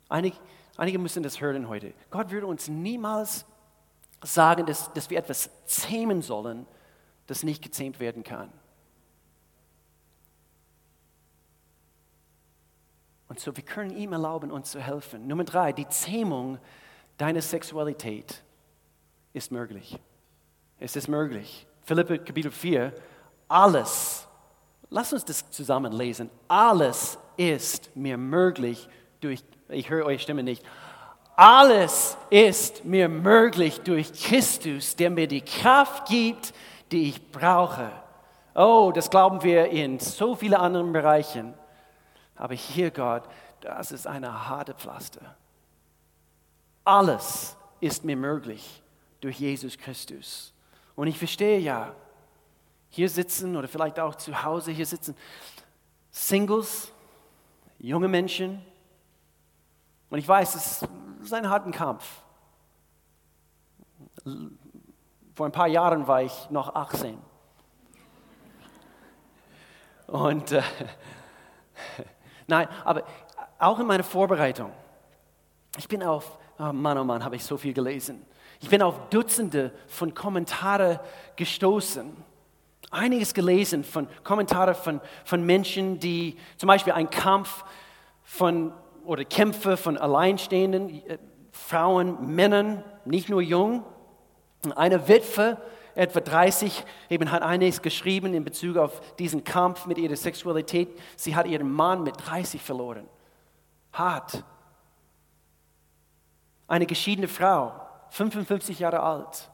[0.09, 0.37] einige,
[0.77, 3.45] einige müssen das hören heute, Gott würde uns niemals
[4.23, 6.67] sagen, dass, dass wir etwas zähmen sollen,
[7.27, 8.53] das nicht gezähmt werden kann.
[13.29, 15.27] Und so, wir können ihm erlauben, uns zu helfen.
[15.27, 16.59] Nummer drei, die Zähmung
[17.19, 18.43] deiner Sexualität
[19.33, 19.99] ist möglich.
[20.79, 21.67] Es ist möglich.
[21.83, 22.93] Philippe Kapitel 4,
[23.49, 24.27] alles,
[24.91, 28.89] lass uns das zusammen lesen, alles ist mir möglich
[29.21, 30.65] durch, ich höre eure Stimme nicht,
[31.37, 36.53] alles ist mir möglich durch Christus, der mir die Kraft gibt,
[36.91, 37.93] die ich brauche.
[38.55, 41.55] Oh, das glauben wir in so vielen anderen Bereichen.
[42.37, 43.25] Aber hier, Gott,
[43.61, 45.37] das ist eine harte Pflaster.
[46.85, 48.83] Alles ist mir möglich
[49.21, 50.53] durch Jesus Christus.
[50.95, 51.95] Und ich verstehe ja,
[52.91, 55.17] hier sitzen oder vielleicht auch zu Hause, hier sitzen
[56.11, 56.93] Singles,
[57.79, 58.65] junge Menschen.
[60.09, 60.89] Und ich weiß, es
[61.23, 62.23] ist ein harter Kampf.
[65.35, 67.19] Vor ein paar Jahren war ich noch 18.
[70.07, 70.63] Und äh,
[72.47, 73.05] nein, aber
[73.59, 74.73] auch in meiner Vorbereitung,
[75.79, 78.25] ich bin auf, oh Mann, oh Mann, habe ich so viel gelesen.
[78.61, 80.99] Ich bin auf Dutzende von Kommentaren
[81.37, 82.17] gestoßen.
[82.91, 87.65] Einiges gelesen von Kommentaren von, von Menschen, die zum Beispiel einen Kampf
[88.23, 88.73] von
[89.05, 91.19] oder Kämpfe von alleinstehenden äh,
[91.53, 93.85] Frauen, Männern, nicht nur jung.
[94.75, 95.59] Eine Witwe,
[95.97, 100.89] etwa 30, eben hat einiges geschrieben in Bezug auf diesen Kampf mit ihrer Sexualität.
[101.17, 103.09] Sie hat ihren Mann mit 30 verloren.
[103.93, 104.45] Hart.
[106.69, 107.73] Eine geschiedene Frau,
[108.11, 109.51] 55 Jahre alt,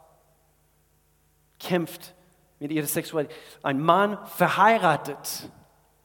[1.61, 2.14] kämpft
[2.59, 3.37] mit ihrer Sexualität.
[3.62, 5.48] Ein Mann verheiratet,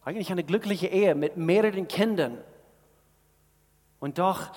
[0.05, 2.37] eigentlich eine glückliche Ehe mit mehreren Kindern
[3.99, 4.51] und doch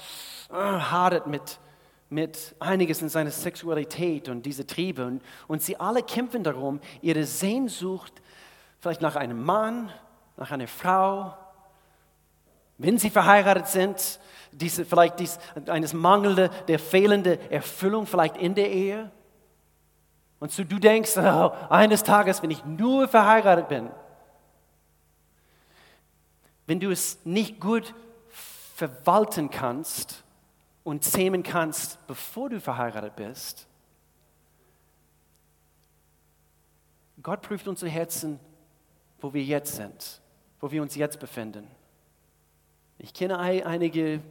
[0.50, 1.58] äh, hadert mit,
[2.10, 5.06] mit einiges in seiner Sexualität und diese Triebe.
[5.06, 8.12] Und, und sie alle kämpfen darum, ihre Sehnsucht
[8.80, 9.90] vielleicht nach einem Mann,
[10.36, 11.36] nach einer Frau,
[12.78, 14.18] wenn sie verheiratet sind,
[14.52, 19.10] diese, vielleicht dies, eines mangelnde, der fehlende Erfüllung vielleicht in der Ehe.
[20.40, 23.90] Und so du denkst, oh, eines Tages, wenn ich nur verheiratet bin,
[26.66, 27.94] wenn du es nicht gut
[28.74, 30.24] verwalten kannst
[30.84, 33.66] und zähmen kannst, bevor du verheiratet bist.
[37.22, 38.40] Gott prüft unsere Herzen,
[39.20, 40.22] wo wir jetzt sind,
[40.60, 41.66] wo wir uns jetzt befinden.
[42.98, 44.22] Ich kenne einige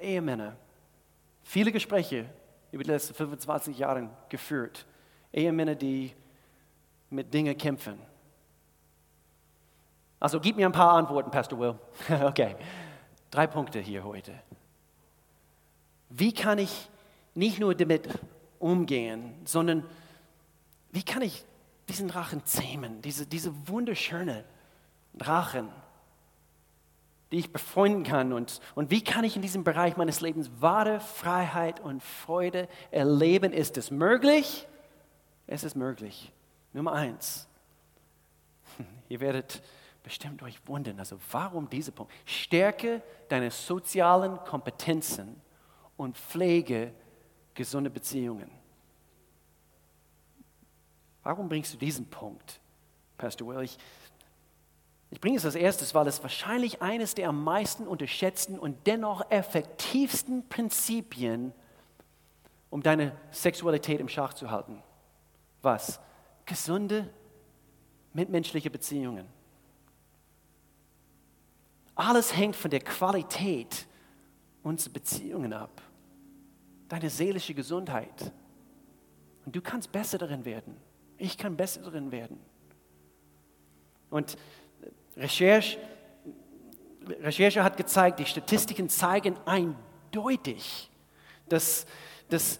[0.00, 0.56] Ehemänner,
[1.42, 2.26] viele Gespräche
[2.72, 4.86] über die letzten 25 Jahre geführt.
[5.32, 6.12] Ehemänner, die
[7.10, 7.98] mit Dingen kämpfen.
[10.20, 11.78] Also gib mir ein paar Antworten, Pastor Will.
[12.24, 12.56] okay.
[13.30, 14.32] Drei Punkte hier heute.
[16.08, 16.88] Wie kann ich
[17.34, 18.08] nicht nur damit
[18.58, 19.84] umgehen, sondern
[20.90, 21.44] wie kann ich
[21.88, 24.44] diesen Drachen zähmen, diese, diese wunderschöne
[25.14, 25.68] Drachen,
[27.30, 31.00] die ich befreunden kann und, und wie kann ich in diesem Bereich meines Lebens wahre
[31.00, 33.52] Freiheit und Freude erleben?
[33.52, 34.66] Ist es möglich?
[35.46, 36.32] Es ist möglich.
[36.72, 37.48] Nummer eins.
[39.08, 39.62] Ihr werdet
[40.02, 42.12] bestimmt euch wundern, also warum dieser Punkt?
[42.24, 45.40] Stärke deine sozialen Kompetenzen
[45.96, 46.92] und pflege
[47.54, 48.50] gesunde Beziehungen.
[51.22, 52.60] Warum bringst du diesen Punkt,
[53.16, 53.62] Pastor Will?
[53.62, 53.78] Ich,
[55.10, 59.30] ich bringe es als erstes, weil es wahrscheinlich eines der am meisten unterschätzten und dennoch
[59.30, 61.52] effektivsten Prinzipien,
[62.70, 64.82] um deine Sexualität im Schach zu halten.
[65.62, 66.00] Was?
[66.44, 67.08] Gesunde
[68.12, 69.26] mitmenschliche Beziehungen.
[71.94, 73.86] Alles hängt von der Qualität
[74.64, 75.80] unserer Beziehungen ab.
[76.88, 78.32] Deine seelische Gesundheit.
[79.46, 80.76] Und du kannst besser darin werden.
[81.18, 82.38] Ich kann besser darin werden.
[84.10, 84.36] Und
[85.16, 85.78] Recherche,
[87.20, 90.90] Recherche hat gezeigt, die Statistiken zeigen eindeutig,
[91.48, 91.86] dass,
[92.28, 92.58] dass,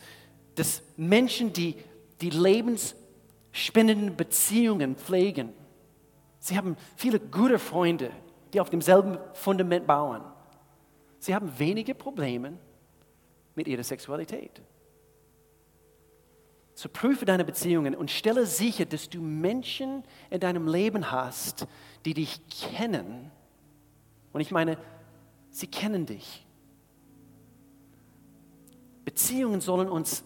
[0.54, 1.76] dass Menschen, die
[2.20, 5.52] die lebensspendenden Beziehungen pflegen,
[6.38, 8.10] sie haben viele gute Freunde,
[8.52, 10.22] die auf demselben Fundament bauen.
[11.24, 12.58] Sie haben wenige Probleme
[13.54, 14.60] mit ihrer Sexualität.
[16.74, 21.66] So prüfe deine Beziehungen und stelle sicher, dass du Menschen in deinem Leben hast,
[22.04, 23.30] die dich kennen.
[24.34, 24.76] Und ich meine,
[25.48, 26.44] sie kennen dich.
[29.06, 30.24] Beziehungen sollen uns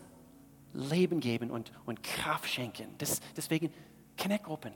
[0.72, 2.88] Leben geben und, und Kraft schenken.
[2.98, 3.72] Das, deswegen
[4.20, 4.72] Connect-Gruppen.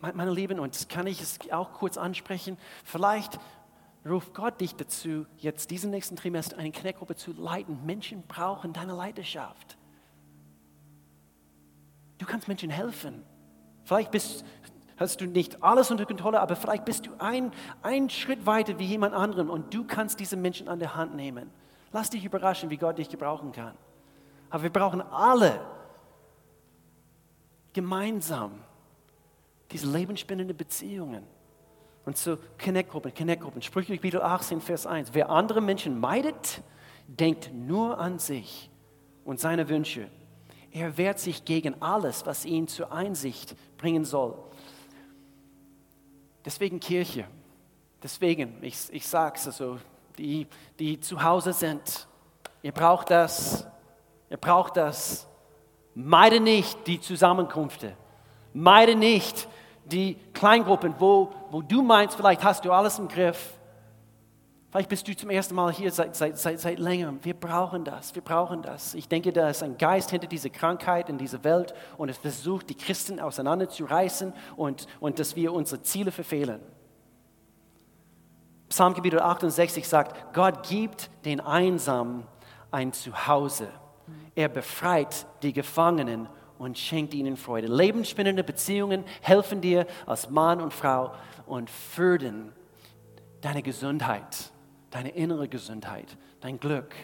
[0.00, 3.40] Meine Lieben, und das kann ich es auch kurz ansprechen, vielleicht
[4.08, 7.84] ruft Gott dich dazu, jetzt diesen nächsten Trimester eine Kneckgruppe zu leiten.
[7.84, 9.76] Menschen brauchen deine Leidenschaft.
[12.18, 13.24] Du kannst Menschen helfen.
[13.84, 14.44] Vielleicht bist,
[14.96, 18.84] hast du nicht alles unter Kontrolle, aber vielleicht bist du ein, ein Schritt weiter wie
[18.84, 21.50] jemand anderen und du kannst diese Menschen an der Hand nehmen.
[21.92, 23.74] Lass dich überraschen, wie Gott dich gebrauchen kann.
[24.50, 25.60] Aber wir brauchen alle
[27.72, 28.52] gemeinsam
[29.70, 31.24] diese lebensspendende Beziehungen.
[32.08, 33.60] Und so Connect-Gruppen, Connect-Gruppen.
[33.60, 35.10] Sprüche Kapitel 18, Vers 1.
[35.12, 36.62] Wer andere Menschen meidet,
[37.06, 38.70] denkt nur an sich
[39.26, 40.08] und seine Wünsche.
[40.72, 44.34] Er wehrt sich gegen alles, was ihn zur Einsicht bringen soll.
[46.46, 47.26] Deswegen Kirche.
[48.02, 49.78] Deswegen, ich, ich sage es also,
[50.16, 50.46] die,
[50.78, 52.08] die zu Hause sind,
[52.62, 53.66] ihr braucht das,
[54.30, 55.28] ihr braucht das.
[55.94, 57.94] Meide nicht die Zusammenkünfte.
[58.54, 59.46] Meide nicht
[59.90, 63.54] die Kleingruppen, wo, wo du meinst, vielleicht hast du alles im Griff.
[64.70, 67.18] Vielleicht bist du zum ersten Mal hier seit, seit, seit, seit längerem.
[67.22, 68.94] Wir brauchen das, wir brauchen das.
[68.94, 72.68] Ich denke, da ist ein Geist hinter dieser Krankheit in dieser Welt und es versucht,
[72.68, 76.60] die Christen auseinanderzureißen und, und dass wir unsere Ziele verfehlen.
[78.68, 82.26] Psalmkapitel 68 sagt, Gott gibt den Einsamen
[82.70, 83.68] ein Zuhause.
[84.34, 87.68] Er befreit die Gefangenen und schenkt ihnen Freude.
[87.68, 91.12] Lebensspinnende Beziehungen helfen dir als Mann und Frau
[91.46, 92.52] und fördern
[93.40, 94.52] deine Gesundheit
[94.90, 96.94] deine innere Gesundheit, dein Glück.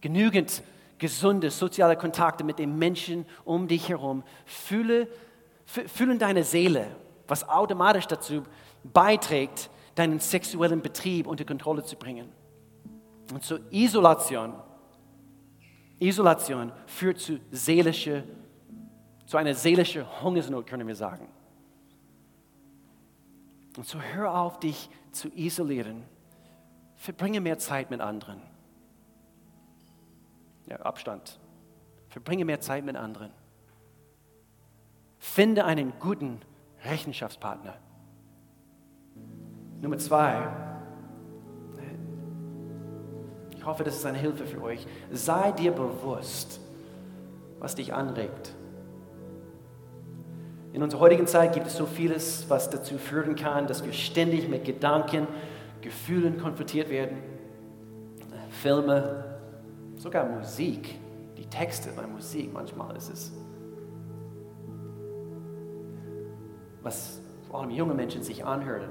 [0.00, 0.62] Genügend
[0.98, 5.08] gesunde soziale Kontakte mit den Menschen um dich herum fühle,
[5.64, 6.88] fühlen deine Seele,
[7.28, 8.42] was automatisch dazu
[8.84, 12.28] beiträgt, deinen sexuellen Betrieb unter Kontrolle zu bringen.
[13.32, 14.54] Und so Isolation,
[16.00, 18.24] Isolation führt zu seelische,
[19.30, 21.28] zu einer seelischen Hungersnot, können wir sagen.
[23.76, 26.02] Und so hör auf, dich zu isolieren
[26.96, 28.42] Verbringe mehr Zeit mit anderen.
[30.66, 31.38] Ja, Abstand.
[32.08, 33.30] Verbringe mehr Zeit mit anderen.
[35.20, 36.40] Finde einen guten
[36.84, 37.74] Rechenschaftspartner.
[39.80, 40.48] Nummer zwei.
[43.56, 44.84] Ich hoffe, das ist eine Hilfe für euch.
[45.12, 46.60] Sei dir bewusst,
[47.60, 48.56] was dich anregt.
[50.72, 54.48] In unserer heutigen Zeit gibt es so vieles, was dazu führen kann, dass wir ständig
[54.48, 55.26] mit Gedanken
[55.80, 57.18] Gefühlen konfrontiert werden,
[58.50, 59.24] Filme,
[59.96, 60.98] sogar Musik,
[61.36, 63.32] die Texte bei Musik, manchmal ist es,
[66.82, 68.90] was vor allem junge Menschen sich anhören.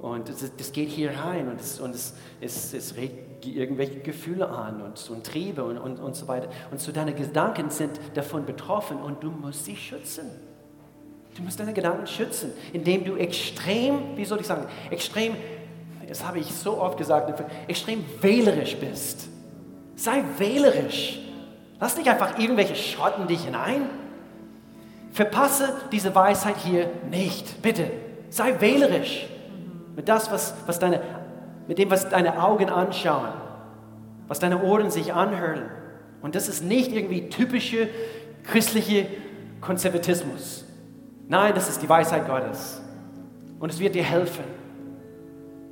[0.00, 4.82] Und das, geht hier rein und es, und es, es, es regt irgendwelche Gefühle an
[4.82, 6.48] und, und Triebe und, und, und so weiter.
[6.70, 10.30] Und so deine Gedanken sind davon betroffen und du musst sie schützen.
[11.36, 15.36] Du musst deine Gedanken schützen, indem du extrem, wie soll ich sagen, extrem
[16.08, 19.28] das habe ich so oft gesagt, extrem wählerisch bist.
[19.96, 21.18] Sei wählerisch.
[21.80, 23.82] Lass nicht einfach irgendwelche Schrotten dich hinein.
[25.12, 27.62] Verpasse diese Weisheit hier nicht.
[27.62, 27.90] Bitte,
[28.30, 29.26] sei wählerisch
[29.96, 31.00] mit, das, was, was deine,
[31.66, 33.30] mit dem, was deine Augen anschauen,
[34.28, 35.62] was deine Ohren sich anhören.
[36.22, 37.88] Und das ist nicht irgendwie typische
[38.44, 39.06] christliche
[39.60, 40.65] Konservatismus.
[41.28, 42.80] Nein, das ist die Weisheit Gottes.
[43.58, 44.44] Und es wird dir helfen.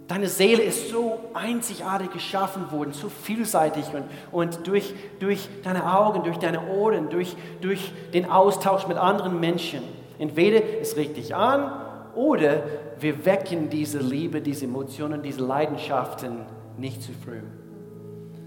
[0.09, 6.25] Deine Seele ist so einzigartig geschaffen worden, so vielseitig und, und durch, durch deine Augen,
[6.25, 9.81] durch deine Ohren, durch, durch den Austausch mit anderen Menschen.
[10.19, 11.73] Entweder es regt dich an
[12.14, 12.64] oder
[13.01, 16.40] wir wecken diese Liebe, diese Emotionen, diese Leidenschaften
[16.77, 17.40] nicht zu früh.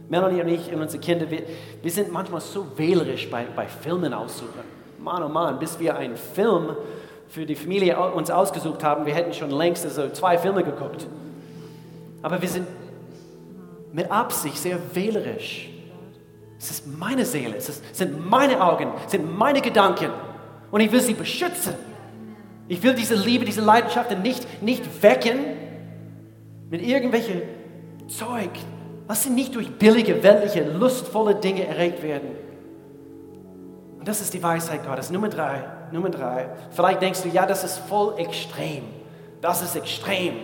[0.10, 1.41] Melanie und ich und unsere Kinder, wir,
[1.82, 4.66] wir sind manchmal so wählerisch bei, bei Filmen aussuchen.
[5.08, 6.76] Mann, oh Mann, bis wir einen Film
[7.30, 11.08] für die Familie uns ausgesucht haben, wir hätten schon längst also zwei Filme geguckt.
[12.22, 12.67] Aber wir sind
[13.93, 15.70] mit Absicht sehr wählerisch.
[16.60, 20.10] Es ist meine Seele, es sind meine Augen, es sind meine Gedanken.
[20.72, 21.74] Und ich will sie beschützen.
[22.67, 25.39] Ich will diese Liebe, diese Leidenschaften nicht, nicht wecken
[26.70, 27.41] mit irgendwelchen
[28.10, 28.50] Zeug.
[29.08, 32.47] Lass sie nicht durch billige, weltliche, lustvolle Dinge erregt werden.
[34.08, 35.10] Das ist die Weisheit Gottes.
[35.10, 36.48] Nummer drei, Nummer drei.
[36.72, 38.84] Vielleicht denkst du, ja, das ist voll extrem.
[39.41, 40.36] Das ist extrem.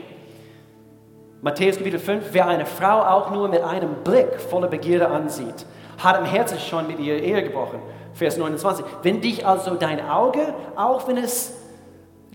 [1.41, 5.65] Matthäus Kapitel 5, wer eine Frau auch nur mit einem Blick voller Begierde ansieht,
[5.97, 7.79] hat im Herzen schon mit ihr Ehe gebrochen.
[8.13, 8.83] Vers 29.
[9.01, 11.53] Wenn dich also dein Auge, auch wenn es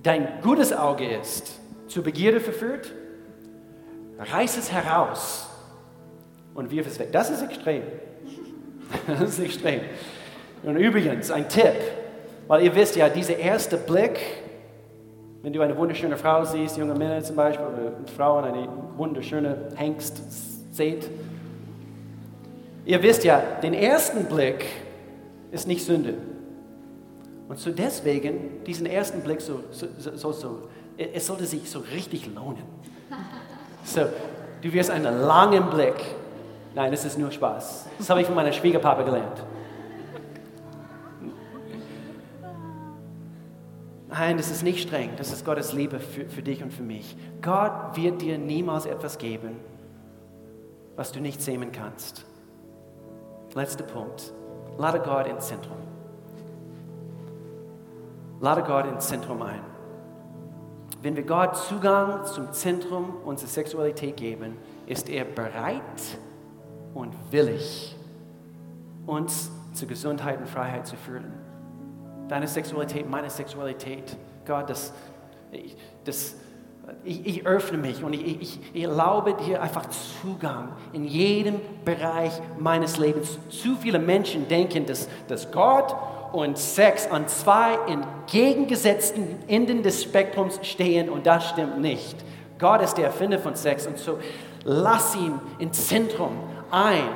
[0.03, 2.91] dein gutes Auge ist, zur Begierde verführt,
[4.19, 5.51] reiß es heraus
[6.55, 7.13] und wirf es weg.
[7.13, 7.83] Das ist extrem.
[9.07, 9.83] Das ist extrem.
[10.63, 11.75] Und übrigens, ein Tipp,
[12.47, 14.19] weil ihr wisst ja, dieser erste Blick
[15.43, 20.21] wenn du eine wunderschöne Frau siehst, junge Männer zum Beispiel, oder Frauen, eine wunderschöne Hengst
[20.75, 21.09] seht,
[22.85, 24.67] ihr wisst ja, den ersten Blick
[25.51, 26.15] ist nicht Sünde.
[27.49, 30.69] Und so deswegen, diesen ersten Blick, so, so, so, so,
[30.99, 32.63] es sollte sich so richtig lohnen.
[33.85, 34.03] So,
[34.61, 35.95] du wirst einen langen Blick.
[36.75, 37.87] Nein, das ist nur Spaß.
[37.97, 39.43] Das habe ich von meiner Schwiegerpapa gelernt.
[44.09, 45.11] Nein, das ist nicht streng.
[45.17, 47.17] Das ist Gottes Liebe für, für dich und für mich.
[47.43, 49.57] Gott wird dir niemals etwas geben,
[50.97, 52.25] was du nicht sämen kannst.
[53.55, 54.33] Letzter Punkt.
[54.79, 55.77] Lade Gott ins Zentrum.
[58.41, 59.61] Lade Gott ins Zentrum ein.
[61.03, 64.57] Wenn wir Gott Zugang zum Zentrum unserer Sexualität geben,
[64.87, 65.83] ist er bereit
[66.95, 67.97] und willig,
[69.07, 71.33] uns zur Gesundheit und Freiheit zu führen.
[72.29, 74.17] Deine Sexualität, meine Sexualität,
[74.47, 74.93] Gott, das,
[76.05, 76.37] das,
[77.05, 79.87] ich, ich öffne mich und ich, ich, ich erlaube dir einfach
[80.21, 83.39] Zugang in jedem Bereich meines Lebens.
[83.49, 85.95] Zu viele Menschen denken, dass, dass Gott
[86.33, 92.17] und Sex an zwei entgegengesetzten Enden des Spektrums stehen und das stimmt nicht.
[92.59, 94.19] Gott ist der Erfinder von Sex und so
[94.65, 96.33] lass ihn ins Zentrum
[96.71, 97.09] ein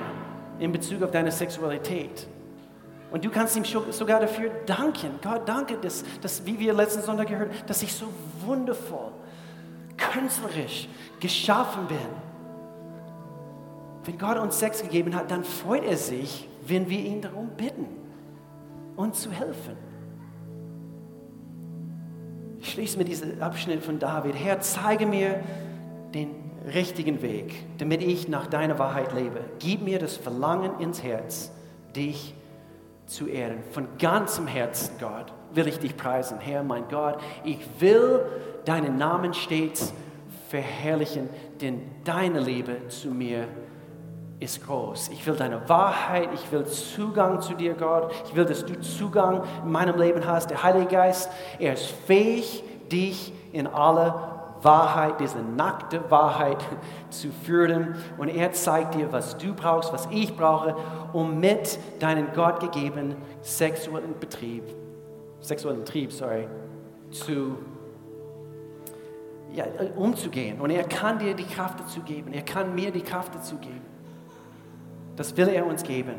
[0.58, 2.26] in Bezug auf deine Sexualität.
[3.12, 5.10] Und du kannst ihm sogar dafür danken.
[5.22, 8.06] Gott, danke, dass, dass, wie wir letzten Sonntag gehört haben, dass ich so
[8.40, 9.12] wundervoll,
[9.98, 10.88] künstlerisch
[11.20, 11.98] geschaffen bin.
[14.04, 17.86] Wenn Gott uns Sex gegeben hat, dann freut er sich, wenn wir ihn darum bitten
[18.96, 19.76] uns zu helfen.
[22.60, 24.34] Ich schließe mit diesem Abschnitt von David.
[24.36, 25.40] Herr, zeige mir
[26.14, 26.30] den
[26.72, 29.40] richtigen Weg, damit ich nach deiner Wahrheit lebe.
[29.58, 31.50] Gib mir das Verlangen ins Herz,
[31.94, 32.41] dich zu
[33.26, 33.58] ehren.
[33.72, 36.38] Von ganzem Herzen, Gott, will ich dich preisen.
[36.40, 38.20] Herr, mein Gott, ich will
[38.64, 39.92] deinen Namen stets
[40.48, 41.28] verherrlichen,
[41.60, 43.48] denn deine Liebe zu mir
[44.40, 45.10] ist groß.
[45.10, 48.12] Ich will deine Wahrheit, ich will Zugang zu dir, Gott.
[48.26, 50.50] Ich will, dass du Zugang in meinem Leben hast.
[50.50, 54.31] Der Heilige Geist, er ist fähig, dich in alle
[54.62, 56.58] Wahrheit, diese nackte Wahrheit
[57.10, 57.96] zu führen.
[58.18, 60.76] Und er zeigt dir, was du brauchst, was ich brauche,
[61.12, 64.64] um mit deinem Gott gegebenen sexuellen Betrieb,
[65.40, 66.48] sexuellen Trieb, sorry,
[67.10, 67.58] zu
[69.54, 69.64] ja,
[69.96, 70.60] umzugehen.
[70.60, 72.32] Und er kann dir die Kraft dazu geben.
[72.32, 73.82] Er kann mir die Kraft dazu geben.
[75.16, 76.14] Das will er uns geben.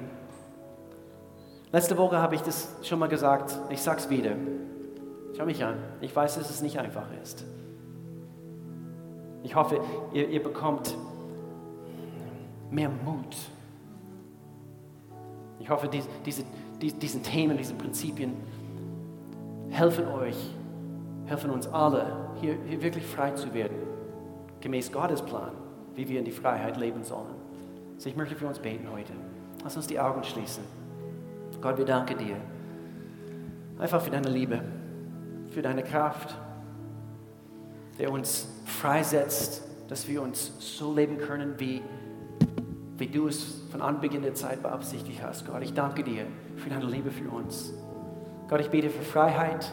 [1.72, 3.60] Letzte Woche habe ich das schon mal gesagt.
[3.70, 4.32] Ich sage es wieder.
[5.36, 5.78] Schau mich an.
[6.02, 7.44] Ich weiß, dass es nicht einfach ist.
[9.44, 9.80] Ich hoffe,
[10.14, 10.98] ihr, ihr bekommt
[12.72, 13.36] mehr Mut.
[15.60, 16.44] Ich hoffe, die, diese,
[16.82, 18.34] die, diesen Themen, diese Prinzipien
[19.70, 20.38] helfen euch,
[21.26, 22.06] helfen uns alle,
[22.42, 23.78] hier, hier wirklich frei zu werden,
[24.62, 25.52] gemäß Gottes Plan,
[25.96, 27.36] wie wir in die Freiheit leben sollen.
[27.96, 29.14] Also ich möchte für uns beten heute.
[29.64, 30.64] Lass uns die Augen schließen.
[31.62, 32.36] Gott, wir danken dir.
[33.80, 34.62] Einfach für deine Liebe,
[35.52, 36.36] für deine Kraft,
[38.00, 41.82] der uns freisetzt, dass wir uns so leben können, wie,
[42.98, 45.46] wie du es von Anbeginn der Zeit beabsichtigt hast.
[45.46, 46.26] Gott, ich danke dir
[46.58, 47.74] für deine Liebe für uns.
[48.50, 49.72] Gott, ich bete für Freiheit.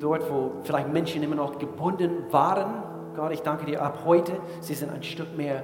[0.00, 2.82] Dort, wo vielleicht Menschen immer noch gebunden waren,
[3.14, 5.62] Gott, ich danke dir ab heute, sie sind ein Stück mehr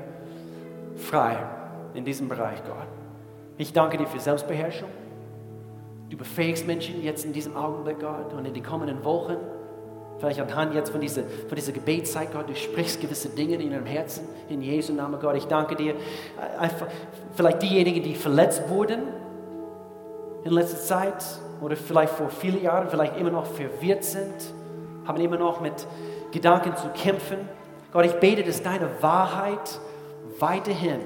[0.96, 1.38] frei
[1.94, 2.86] in diesem Bereich, Gott.
[3.58, 4.90] Ich danke dir für Selbstbeherrschung.
[6.10, 9.36] Du befähigst Menschen jetzt in diesem Augenblick, Gott, und in den kommenden Wochen,
[10.18, 13.86] vielleicht anhand jetzt von dieser, von dieser Gebetszeit, Gott, du sprichst gewisse Dinge in ihrem
[13.86, 15.36] Herzen, in Jesu Namen, Gott.
[15.36, 15.94] Ich danke dir,
[16.58, 16.86] einfach,
[17.34, 19.02] vielleicht diejenigen, die verletzt wurden
[20.44, 21.24] in letzter Zeit
[21.60, 24.34] oder vielleicht vor vielen Jahren, vielleicht immer noch verwirrt sind,
[25.06, 25.86] haben immer noch mit
[26.32, 27.38] Gedanken zu kämpfen.
[27.92, 29.80] Gott, ich bete, dass deine Wahrheit
[30.38, 31.00] weiterhin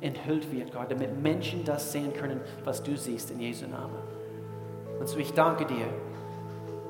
[0.00, 3.96] enthüllt wird, Gott, damit Menschen das sehen können, was du siehst in Jesu Namen.
[4.98, 5.86] Und so ich danke dir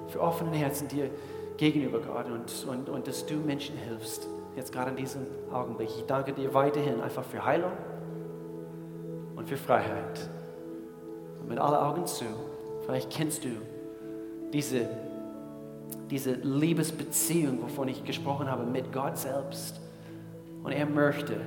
[0.08, 1.10] für offene Herzen dir
[1.57, 4.26] gegenüber, Gott, und, und, und dass du Menschen hilfst,
[4.57, 5.88] jetzt gerade in diesem Augenblick.
[5.96, 7.72] Ich danke dir weiterhin einfach für Heilung
[9.36, 10.30] und für Freiheit.
[11.40, 12.24] Und mit allen Augen zu,
[12.84, 13.50] vielleicht kennst du
[14.53, 14.88] diese
[16.12, 19.80] diese Liebesbeziehung, wovon ich gesprochen habe, mit Gott selbst.
[20.62, 21.40] Und er möchte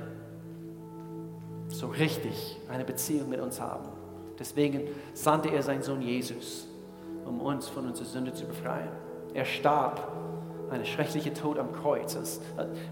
[1.68, 3.88] so richtig eine Beziehung mit uns haben.
[4.38, 4.82] Deswegen
[5.14, 6.66] sandte er seinen Sohn Jesus,
[7.24, 8.88] um uns von unserer Sünde zu befreien.
[9.36, 10.00] Er starb
[10.70, 12.40] eine schreckliche Tod am Kreuz als,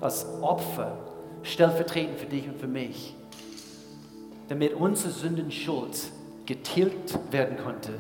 [0.03, 0.99] als Opfer,
[1.43, 3.17] stellvertretend für dich und für mich,
[4.49, 6.13] damit unsere Sündenschuld
[6.45, 7.95] getilgt werden konnte,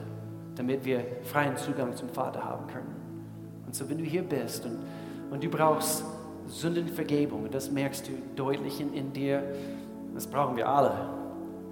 [0.56, 2.94] damit wir freien Zugang zum Vater haben können.
[3.66, 4.78] Und so, wenn du hier bist und,
[5.30, 6.04] und du brauchst
[6.46, 9.42] Sündenvergebung, das merkst du deutlich in, in dir,
[10.12, 11.08] das brauchen wir alle.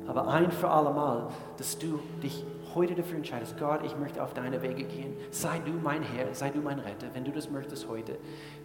[0.07, 4.35] Aber ein für alle Mal, dass du dich heute dafür entscheidest, Gott, ich möchte auf
[4.35, 5.15] deine Wege gehen.
[5.31, 7.07] Sei du mein Herr, sei du mein Retter.
[7.13, 8.17] Wenn du das möchtest heute,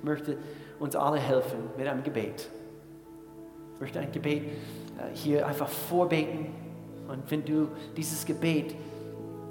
[0.04, 0.38] möchte
[0.80, 2.50] uns alle helfen mit einem Gebet.
[3.76, 6.48] Ich möchte ein Gebet äh, hier einfach vorbeten.
[7.08, 8.76] Und wenn du dieses Gebet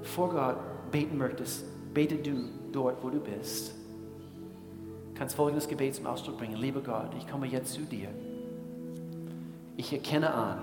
[0.03, 0.57] vor Gott
[0.91, 3.77] beten möchtest, bete du dort, wo du bist
[5.17, 6.57] kannst folgendes Gebet zum Ausdruck bringen.
[6.57, 8.09] Lieber Gott, ich komme jetzt zu dir.
[9.75, 10.59] ich erkenne an,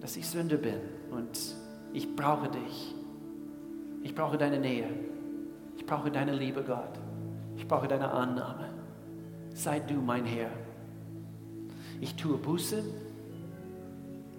[0.00, 1.38] dass ich Sünder bin und
[1.96, 2.94] ich brauche dich.
[4.02, 4.88] Ich brauche deine Nähe.
[5.78, 7.00] Ich brauche deine Liebe, Gott.
[7.56, 8.68] Ich brauche deine Annahme.
[9.54, 10.50] Sei du mein Herr.
[12.02, 12.84] Ich tue Buße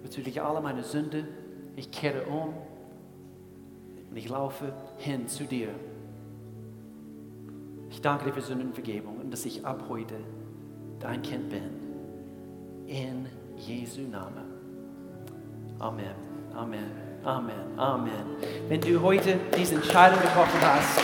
[0.04, 1.26] bezüglich aller meiner Sünde.
[1.74, 2.54] Ich kehre um
[4.08, 5.70] und ich laufe hin zu dir.
[7.90, 10.14] Ich danke dir für Sündenvergebung und dass ich ab heute
[11.00, 11.64] dein Kind bin.
[12.86, 14.44] In Jesu Namen.
[15.80, 16.14] Amen.
[16.54, 17.07] Amen.
[17.24, 17.54] Amen.
[17.76, 18.12] Amen.
[18.68, 21.00] Wenn du heute diese Entscheidung getroffen hast,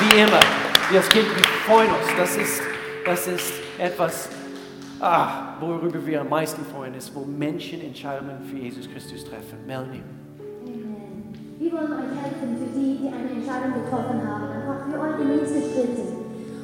[0.00, 0.40] wie immer,
[0.90, 2.06] wir als Kind, wir freuen uns.
[2.16, 2.62] Das ist,
[3.04, 4.28] das ist etwas,
[5.00, 9.58] ah, worüber wir am meisten freuen, ist, wo Menschen Entscheidungen für Jesus Christus treffen.
[9.66, 10.02] Melanie.
[11.58, 15.62] Wir wollen euch helfen für die, die eine Entscheidung getroffen haben, einfach für eure nächsten
[15.62, 16.02] Schritte.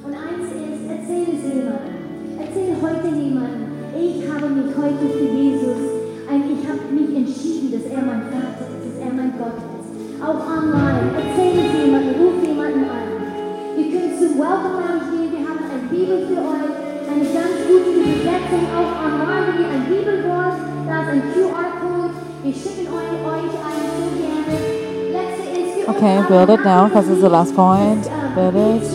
[0.05, 2.03] Und eins ist, erzähle es jemandem.
[2.39, 5.92] Erzähle heute jemandem, ich habe mich heute für Jesus,
[6.33, 9.93] ich habe mich entschieden, dass er mein Vater ist, dass er mein Gott ist.
[10.23, 13.13] Auch online, es jemandem, ruf jemanden an.
[14.23, 16.73] Zum Welcome Lounge gehen, wir haben eine Bibel für euch,
[17.11, 20.57] eine ganz gute Übersetzung, auch online, ein Bibelwort,
[20.87, 22.15] da ist ein QR-Code.
[22.45, 24.55] Wir schicken euch, euch einen so gerne.
[25.89, 28.09] Okay, build it now because it's the last point.
[28.35, 28.87] Build it.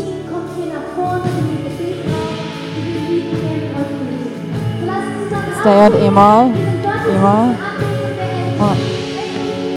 [5.59, 5.91] Stay at
[7.09, 7.23] 你们
[8.59, 8.96] 啊